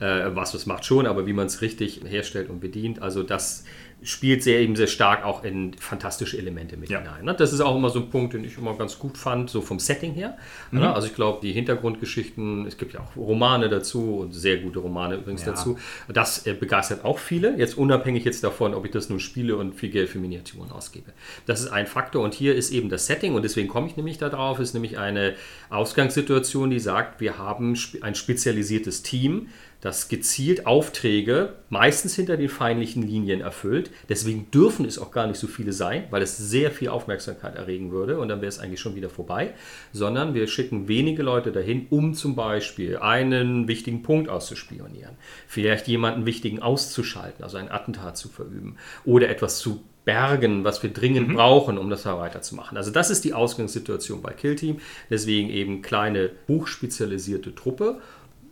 Äh, 0.01 0.31
was 0.35 0.55
es 0.55 0.65
macht 0.65 0.87
schon, 0.87 1.07
aber 1.07 1.27
wie 1.27 1.35
man 1.35 1.49
es 1.49 1.61
richtig 1.61 2.01
herstellt 2.07 2.49
und 2.49 2.61
bedient. 2.61 3.03
Also 3.03 3.23
das 3.23 3.65
spielt 4.05 4.43
sehr 4.43 4.61
eben 4.61 4.77
sehr 4.77 4.87
stark 4.87 5.25
auch 5.25 5.45
in 5.45 5.75
fantastische 5.75 6.37
Elemente 6.39 6.77
mit 6.77 6.91
Ja. 6.91 6.99
hinein. 7.01 7.25
Ne? 7.25 7.35
Das 7.35 7.53
ist 7.53 7.61
auch 7.61 7.77
immer 7.77 7.91
so 7.91 8.01
ein 8.01 8.11
Punkt, 8.11 8.35
den 8.35 8.45
ich 8.45 8.59
immer 8.59 8.75
ganz 8.77 8.99
gut 8.99 9.17
fand, 9.19 9.49
so 9.51 9.61
vom 9.61 9.79
Setting 9.79 10.13
her. 10.13 10.37
Ne? 10.71 10.93
Also 10.95 11.07
ich 11.09 11.15
glaube, 11.15 11.39
die 11.43 11.53
Hintergrundgeschichten, 11.53 12.67
es 12.67 12.77
gibt 12.77 12.93
ja 12.95 13.01
auch 13.01 13.17
Romane 13.17 13.69
dazu 13.69 14.17
und 14.19 14.33
sehr 14.33 14.59
gute 14.59 14.79
Romane 14.81 15.17
übrigens 15.17 15.45
Ja. 15.45 15.53
dazu. 15.53 15.79
Das 16.13 16.47
äh, 16.47 16.55
begeistert 16.55 17.05
auch 17.05 17.19
viele, 17.19 17.57
jetzt 17.57 17.77
unabhängig 17.79 18.25
jetzt 18.25 18.45
davon, 18.45 18.75
ob 18.75 18.85
ich 18.85 18.91
das 18.91 19.09
nun 19.09 19.21
spiele 19.21 19.57
und 19.57 19.75
viel 19.75 19.91
Geld 19.91 20.09
für 20.09 20.19
Miniaturen 20.19 20.71
ausgebe. 20.71 21.13
Das 21.47 21.61
ist 21.61 21.69
ein 21.69 21.87
Faktor 21.87 22.23
und 22.25 22.35
hier 22.35 22.55
ist 22.55 22.71
eben 22.71 22.89
das 22.89 23.07
Setting 23.07 23.35
und 23.35 23.43
deswegen 23.43 23.69
komme 23.69 23.87
ich 23.87 23.97
nämlich 23.97 24.19
darauf, 24.19 24.59
ist 24.61 24.75
nämlich 24.75 24.99
eine 24.99 25.35
Ausgangssituation, 25.71 26.71
die 26.71 26.81
sagt, 26.81 27.21
wir 27.21 27.39
haben 27.39 27.77
ein 28.01 28.15
spezialisiertes 28.15 29.03
Team, 29.03 29.49
das 29.85 30.09
gezielt 30.09 30.65
Aufträge 30.65 31.53
meistens 31.69 32.17
hinter 32.17 32.39
den 32.39 32.49
feindlichen 32.49 33.03
Linien 33.03 33.43
erfüllt. 33.43 33.91
Deswegen 34.09 34.51
dürfen 34.51 34.87
es 34.87 34.99
auch 34.99 35.11
gar 35.11 35.27
nicht 35.27 35.39
so 35.39 35.47
viele 35.47 35.75
sein, 35.75 36.05
weil 36.09 36.23
es 36.23 36.39
sehr 36.39 36.71
viel 36.71 36.89
Aufmerksamkeit 36.89 37.55
erregen 37.55 37.93
würde 37.93 38.19
und 38.19 38.29
dann 38.29 38.41
wäre 38.41 38.49
es 38.49 38.59
eigentlich 38.59 38.81
schon 38.81 38.95
wieder 38.95 39.11
vorbei. 39.11 39.53
Sondern 39.93 40.33
wir 40.33 40.47
schicken 40.47 40.89
wenige 40.89 41.23
Leute 41.23 41.53
dahin, 41.53 41.87
um 41.91 42.15
zum 42.15 42.35
Beispiel 42.35 42.97
einen 42.97 43.69
wichtigen 43.69 44.03
Punkt 44.03 44.31
auszuspionieren, 44.31 45.17
vielleicht 45.47 45.87
jemanden 45.87 46.25
wichtigen 46.25 46.63
auszuschalten, 46.63 47.45
also 47.45 47.59
ein 47.59 47.71
Attentat 47.71 48.17
zu 48.17 48.31
verüben 48.31 48.79
oder 49.05 49.29
etwas 49.29 49.59
zu 49.59 49.83
bergen, 50.07 50.65
was 50.65 50.83
wir 50.83 50.91
dringend 50.91 51.29
mhm. 51.29 51.35
brauchen, 51.35 51.77
um 51.77 51.91
das 51.91 52.05
da 52.05 52.19
weiterzumachen. 52.19 52.79
Also 52.79 52.91
das 52.91 53.11
ist 53.11 53.23
die 53.25 53.35
Ausgangssituation 53.35 54.23
bei 54.23 54.33
Killteam. 54.33 54.79
Deswegen 55.11 55.51
eben 55.51 55.83
kleine, 55.83 56.31
hochspezialisierte 56.49 57.55
Truppe. 57.55 58.01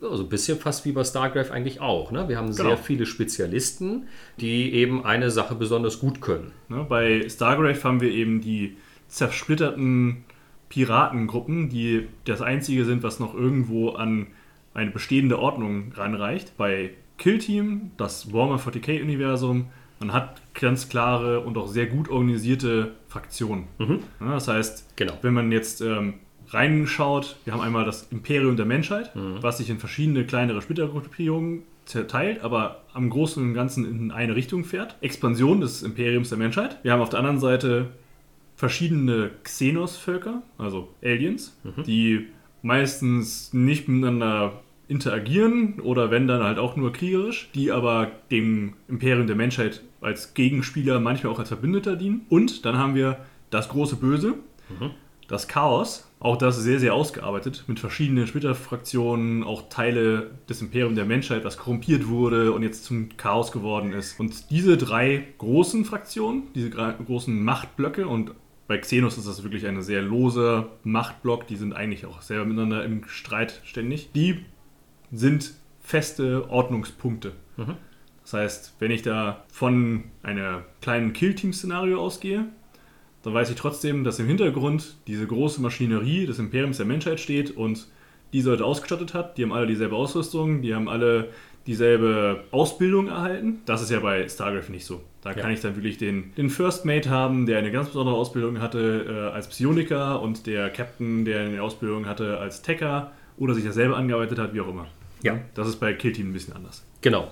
Also 0.03 0.23
ein 0.23 0.29
bisschen 0.29 0.59
fast 0.59 0.85
wie 0.85 0.91
bei 0.91 1.03
StarCraft 1.03 1.51
eigentlich 1.51 1.81
auch. 1.81 2.11
Ne? 2.11 2.27
Wir 2.27 2.37
haben 2.37 2.51
genau. 2.51 2.69
sehr 2.69 2.77
viele 2.77 3.05
Spezialisten, 3.05 4.07
die 4.39 4.73
eben 4.73 5.05
eine 5.05 5.31
Sache 5.31 5.55
besonders 5.55 5.99
gut 5.99 6.21
können. 6.21 6.51
Ne, 6.69 6.85
bei 6.87 7.27
StarCraft 7.29 7.83
haben 7.83 8.01
wir 8.01 8.11
eben 8.11 8.41
die 8.41 8.77
zersplitterten 9.07 10.25
Piratengruppen, 10.69 11.69
die 11.69 12.07
das 12.25 12.41
einzige 12.41 12.85
sind, 12.85 13.03
was 13.03 13.19
noch 13.19 13.35
irgendwo 13.35 13.91
an 13.91 14.27
eine 14.73 14.91
bestehende 14.91 15.37
Ordnung 15.37 15.91
ranreicht. 15.95 16.57
Bei 16.57 16.91
Killteam, 17.17 17.91
das 17.97 18.33
Warhammer 18.33 18.59
40k-Universum, 18.59 19.67
man 19.99 20.13
hat 20.13 20.41
ganz 20.53 20.89
klare 20.89 21.41
und 21.41 21.57
auch 21.57 21.67
sehr 21.67 21.85
gut 21.85 22.09
organisierte 22.09 22.93
Fraktionen. 23.07 23.67
Mhm. 23.77 23.99
Ja, 24.19 24.33
das 24.33 24.47
heißt, 24.47 24.97
genau. 24.97 25.13
wenn 25.21 25.33
man 25.33 25.51
jetzt 25.51 25.81
ähm, 25.81 26.15
reinschaut, 26.53 27.37
wir 27.45 27.53
haben 27.53 27.61
einmal 27.61 27.85
das 27.85 28.07
Imperium 28.11 28.55
der 28.55 28.65
Menschheit, 28.65 29.15
mhm. 29.15 29.37
was 29.41 29.57
sich 29.57 29.69
in 29.69 29.79
verschiedene 29.79 30.25
kleinere 30.25 30.61
Splittergruppierungen 30.61 31.63
zerteilt, 31.85 32.43
aber 32.43 32.81
am 32.93 33.09
Großen 33.09 33.43
und 33.43 33.53
Ganzen 33.53 33.85
in 33.85 34.11
eine 34.11 34.35
Richtung 34.35 34.63
fährt. 34.63 34.95
Expansion 35.01 35.61
des 35.61 35.83
Imperiums 35.83 36.29
der 36.29 36.37
Menschheit. 36.37 36.77
Wir 36.83 36.93
haben 36.93 37.01
auf 37.01 37.09
der 37.09 37.19
anderen 37.19 37.39
Seite 37.39 37.87
verschiedene 38.55 39.31
Xenos-Völker, 39.43 40.41
also 40.57 40.89
Aliens, 41.03 41.57
mhm. 41.63 41.83
die 41.83 42.27
meistens 42.61 43.53
nicht 43.53 43.87
miteinander 43.87 44.61
interagieren 44.87 45.79
oder 45.79 46.11
wenn 46.11 46.27
dann 46.27 46.43
halt 46.43 46.59
auch 46.59 46.75
nur 46.75 46.93
kriegerisch, 46.93 47.49
die 47.55 47.71
aber 47.71 48.11
dem 48.31 48.73
Imperium 48.87 49.27
der 49.27 49.35
Menschheit 49.35 49.81
als 50.01 50.33
Gegenspieler, 50.33 50.99
manchmal 50.99 51.33
auch 51.33 51.39
als 51.39 51.47
Verbündeter 51.49 51.95
dienen. 51.95 52.25
Und 52.29 52.65
dann 52.65 52.77
haben 52.77 52.95
wir 52.95 53.17
das 53.49 53.69
große 53.69 53.95
Böse, 53.95 54.35
mhm. 54.69 54.91
Das 55.33 55.47
Chaos, 55.47 56.07
auch 56.19 56.37
das 56.37 56.57
sehr, 56.57 56.79
sehr 56.79 56.93
ausgearbeitet 56.93 57.65
mit 57.67 57.79
verschiedenen 57.79 58.27
Splitterfraktionen, 58.27 59.43
auch 59.43 59.67
Teile 59.69 60.31
des 60.47 60.61
Imperiums 60.61 60.95
der 60.95 61.05
Menschheit, 61.05 61.43
was 61.43 61.57
korrumpiert 61.57 62.07
wurde 62.07 62.53
und 62.53 62.63
jetzt 62.63 62.85
zum 62.85 63.09
Chaos 63.17 63.51
geworden 63.51 63.91
ist. 63.91 64.19
Und 64.19 64.49
diese 64.49 64.77
drei 64.77 65.27
großen 65.39 65.85
Fraktionen, 65.85 66.43
diese 66.55 66.69
großen 66.69 67.43
Machtblöcke 67.43 68.07
und 68.07 68.31
bei 68.67 68.77
Xenos 68.77 69.17
ist 69.17 69.27
das 69.27 69.43
wirklich 69.43 69.67
ein 69.67 69.81
sehr 69.81 70.01
loser 70.01 70.69
Machtblock, 70.83 71.47
die 71.47 71.57
sind 71.57 71.73
eigentlich 71.73 72.05
auch 72.05 72.21
sehr 72.21 72.45
miteinander 72.45 72.85
im 72.85 73.05
Streit 73.05 73.59
ständig. 73.65 74.11
Die 74.13 74.45
sind 75.11 75.53
feste 75.81 76.49
Ordnungspunkte. 76.49 77.33
Mhm. 77.57 77.75
Das 78.21 78.33
heißt, 78.33 78.75
wenn 78.79 78.91
ich 78.91 79.01
da 79.01 79.43
von 79.49 80.05
einem 80.23 80.61
kleinen 80.81 81.11
Kill-Team-Szenario 81.11 81.99
ausgehe, 81.99 82.45
dann 83.23 83.33
weiß 83.33 83.49
ich 83.49 83.55
trotzdem, 83.55 84.03
dass 84.03 84.19
im 84.19 84.27
Hintergrund 84.27 84.97
diese 85.07 85.25
große 85.25 85.61
Maschinerie 85.61 86.25
des 86.25 86.39
Imperiums 86.39 86.77
der 86.77 86.85
Menschheit 86.85 87.19
steht 87.19 87.51
und 87.51 87.87
die 88.33 88.41
Leute 88.41 88.65
ausgestattet 88.65 89.13
hat. 89.13 89.37
Die 89.37 89.43
haben 89.43 89.53
alle 89.53 89.67
dieselbe 89.67 89.95
Ausrüstung, 89.95 90.61
die 90.61 90.75
haben 90.75 90.89
alle 90.89 91.29
dieselbe 91.65 92.43
Ausbildung 92.51 93.07
erhalten. 93.07 93.61
Das 93.65 93.81
ist 93.81 93.89
ja 93.89 93.99
bei 93.99 94.27
StarCraft 94.27 94.69
nicht 94.69 94.85
so. 94.85 95.01
Da 95.21 95.31
ja. 95.31 95.37
kann 95.37 95.51
ich 95.51 95.61
dann 95.61 95.75
wirklich 95.75 95.97
den, 95.97 96.33
den 96.35 96.49
First 96.49 96.83
Mate 96.83 97.09
haben, 97.09 97.45
der 97.45 97.59
eine 97.59 97.71
ganz 97.71 97.87
besondere 97.87 98.15
Ausbildung 98.15 98.59
hatte 98.59 99.05
äh, 99.07 99.33
als 99.33 99.47
Psioniker 99.47 100.21
und 100.21 100.45
der 100.45 100.69
Captain, 100.69 101.23
der 101.23 101.41
eine 101.41 101.61
Ausbildung 101.61 102.05
hatte 102.05 102.37
als 102.39 102.61
Techer 102.61 103.11
oder 103.37 103.53
sich 103.53 103.63
dasselbe 103.63 103.95
angearbeitet 103.95 104.39
hat, 104.39 104.53
wie 104.53 104.59
auch 104.59 104.67
immer. 104.67 104.87
Ja. 105.21 105.39
Das 105.53 105.69
ist 105.69 105.77
bei 105.77 105.93
Kill 105.93 106.11
Team 106.11 106.29
ein 106.29 106.33
bisschen 106.33 106.53
anders. 106.53 106.85
Genau. 107.01 107.31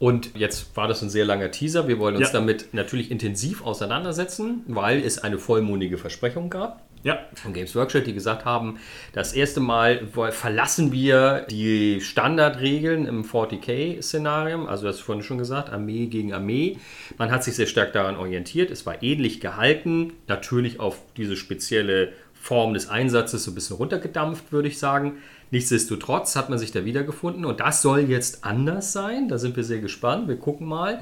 Und 0.00 0.34
jetzt 0.34 0.74
war 0.78 0.88
das 0.88 1.02
ein 1.02 1.10
sehr 1.10 1.26
langer 1.26 1.50
Teaser. 1.50 1.86
Wir 1.86 1.98
wollen 1.98 2.16
uns 2.16 2.28
ja. 2.28 2.32
damit 2.32 2.72
natürlich 2.72 3.10
intensiv 3.10 3.62
auseinandersetzen, 3.62 4.64
weil 4.66 4.98
es 5.04 5.18
eine 5.18 5.38
vollmundige 5.38 5.98
Versprechung 5.98 6.48
gab. 6.48 6.82
Ja. 7.02 7.18
Von 7.34 7.52
Games 7.52 7.76
Workshop, 7.76 8.04
die 8.04 8.14
gesagt 8.14 8.46
haben, 8.46 8.78
das 9.12 9.34
erste 9.34 9.60
Mal 9.60 10.06
verlassen 10.30 10.92
wir 10.92 11.46
die 11.50 12.00
Standardregeln 12.00 13.04
im 13.04 13.24
40k-Szenario. 13.24 14.64
Also, 14.64 14.86
das 14.86 14.94
hast 14.94 15.00
du 15.02 15.04
vorhin 15.04 15.22
schon 15.22 15.36
gesagt, 15.36 15.68
Armee 15.68 16.06
gegen 16.06 16.32
Armee. 16.32 16.78
Man 17.18 17.30
hat 17.30 17.44
sich 17.44 17.54
sehr 17.54 17.66
stark 17.66 17.92
daran 17.92 18.16
orientiert. 18.16 18.70
Es 18.70 18.86
war 18.86 19.02
ähnlich 19.02 19.40
gehalten, 19.40 20.14
natürlich 20.28 20.80
auf 20.80 20.98
diese 21.18 21.36
spezielle 21.36 22.14
Form 22.32 22.72
des 22.72 22.88
Einsatzes 22.88 23.44
so 23.44 23.50
ein 23.50 23.54
bisschen 23.54 23.76
runtergedampft, 23.76 24.50
würde 24.50 24.68
ich 24.68 24.78
sagen. 24.78 25.18
Nichtsdestotrotz 25.50 26.36
hat 26.36 26.48
man 26.48 26.58
sich 26.58 26.70
da 26.70 26.84
wiedergefunden 26.84 27.44
und 27.44 27.60
das 27.60 27.82
soll 27.82 28.00
jetzt 28.00 28.44
anders 28.44 28.92
sein. 28.92 29.28
Da 29.28 29.38
sind 29.38 29.56
wir 29.56 29.64
sehr 29.64 29.80
gespannt. 29.80 30.28
Wir 30.28 30.36
gucken 30.36 30.66
mal. 30.66 31.00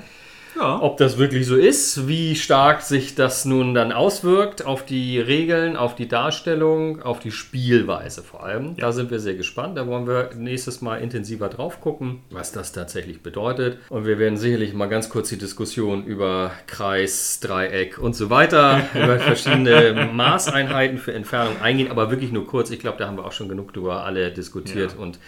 Ja. 0.57 0.81
Ob 0.81 0.97
das 0.97 1.19
wirklich 1.19 1.47
so 1.47 1.57
ist, 1.57 2.09
wie 2.09 2.35
stark 2.37 2.83
sich 2.83 3.15
das 3.15 3.45
nun 3.45 3.75
dann 3.75 3.93
auswirkt 3.93 4.65
auf 4.65 4.85
die 4.85 5.19
Regeln, 5.19 5.77
auf 5.77 5.95
die 5.95 6.09
Darstellung, 6.09 7.03
auf 7.03 7.21
die 7.21 7.31
Spielweise 7.31 8.23
vor 8.23 8.45
allem. 8.45 8.75
Ja. 8.77 8.87
Da 8.87 8.93
sind 8.93 9.11
wir 9.11 9.21
sehr 9.21 9.35
gespannt. 9.35 9.77
Da 9.77 9.87
wollen 9.87 10.07
wir 10.07 10.31
nächstes 10.37 10.81
Mal 10.81 10.97
intensiver 10.97 11.49
drauf 11.49 11.81
gucken, 11.81 12.21
was 12.31 12.53
das 12.53 12.73
tatsächlich 12.73 13.23
bedeutet. 13.23 13.79
Und 13.89 14.07
wir 14.07 14.19
werden 14.19 14.37
sicherlich 14.37 14.75
mal 14.75 14.87
ganz 14.87 15.09
kurz 15.09 15.29
die 15.29 15.39
Diskussion 15.39 16.05
über 16.05 16.53
Kreis, 16.67 17.41
Dreieck 17.41 17.99
und 17.99 18.15
so 18.15 18.31
weiter, 18.31 18.81
über 18.95 19.19
verschiedene 19.19 20.11
Maßeinheiten 20.13 20.99
für 20.99 21.13
Entfernung 21.13 21.61
eingehen, 21.61 21.91
aber 21.91 22.11
wirklich 22.11 22.33
nur 22.33 22.47
kurz. 22.47 22.71
Ich 22.71 22.81
glaube, 22.81 22.99
da 22.99 23.07
haben 23.07 23.17
wir 23.17 23.25
auch 23.25 23.33
schon 23.33 23.49
genug 23.49 23.73
drüber 23.73 24.05
alle 24.05 24.31
diskutiert 24.31 24.95
ja. 24.97 25.03
und 25.03 25.19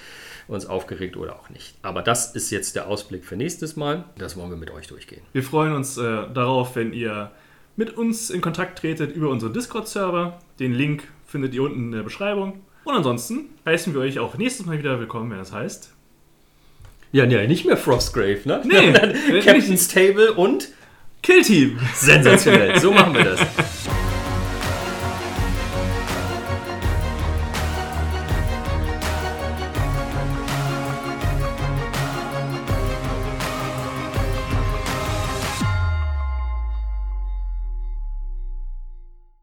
uns 0.51 0.67
aufgeregt 0.67 1.17
oder 1.17 1.37
auch 1.37 1.49
nicht. 1.51 1.75
Aber 1.83 2.03
das 2.03 2.35
ist 2.35 2.51
jetzt 2.51 2.77
der 2.77 2.89
Ausblick 2.89 3.25
für 3.25 3.37
nächstes 3.37 3.77
Mal. 3.77 4.05
Das 4.19 4.37
wollen 4.37 4.51
wir 4.51 4.57
mit 4.57 4.71
euch 4.71 4.87
durchgehen. 4.89 5.23
Wir 5.33 5.43
freuen 5.43 5.73
uns 5.73 5.97
äh, 5.97 6.27
darauf, 6.35 6.77
wenn 6.77 6.93
ihr 6.93 7.31
mit 7.77 7.97
uns 7.97 8.31
in 8.31 8.41
Kontakt 8.41 8.79
tretet 8.79 9.15
über 9.15 9.29
unseren 9.31 9.53
Discord-Server. 9.53 10.39
Den 10.59 10.75
Link 10.75 11.05
findet 11.27 11.55
ihr 11.55 11.63
unten 11.63 11.87
in 11.87 11.93
der 11.93 12.03
Beschreibung. 12.03 12.61
Und 12.85 12.95
ansonsten 12.95 13.51
heißen 13.65 13.95
wir 13.95 14.01
euch 14.01 14.19
auch 14.19 14.37
nächstes 14.37 14.67
Mal 14.67 14.79
wieder 14.79 14.99
willkommen, 14.99 15.31
wenn 15.31 15.39
das 15.39 15.53
heißt. 15.53 15.93
Ja, 17.13 17.27
nee, 17.27 17.47
nicht 17.47 17.65
mehr 17.65 17.77
Frostgrave, 17.77 18.41
ne? 18.45 18.63
Nee. 18.65 18.93
Captain's 19.41 19.89
Table 19.89 20.33
und 20.33 20.69
Kill 21.23 21.43
Team. 21.43 21.79
Sensationell. 21.95 22.79
So 22.79 22.93
machen 22.93 23.15
wir 23.15 23.25
das. 23.25 23.41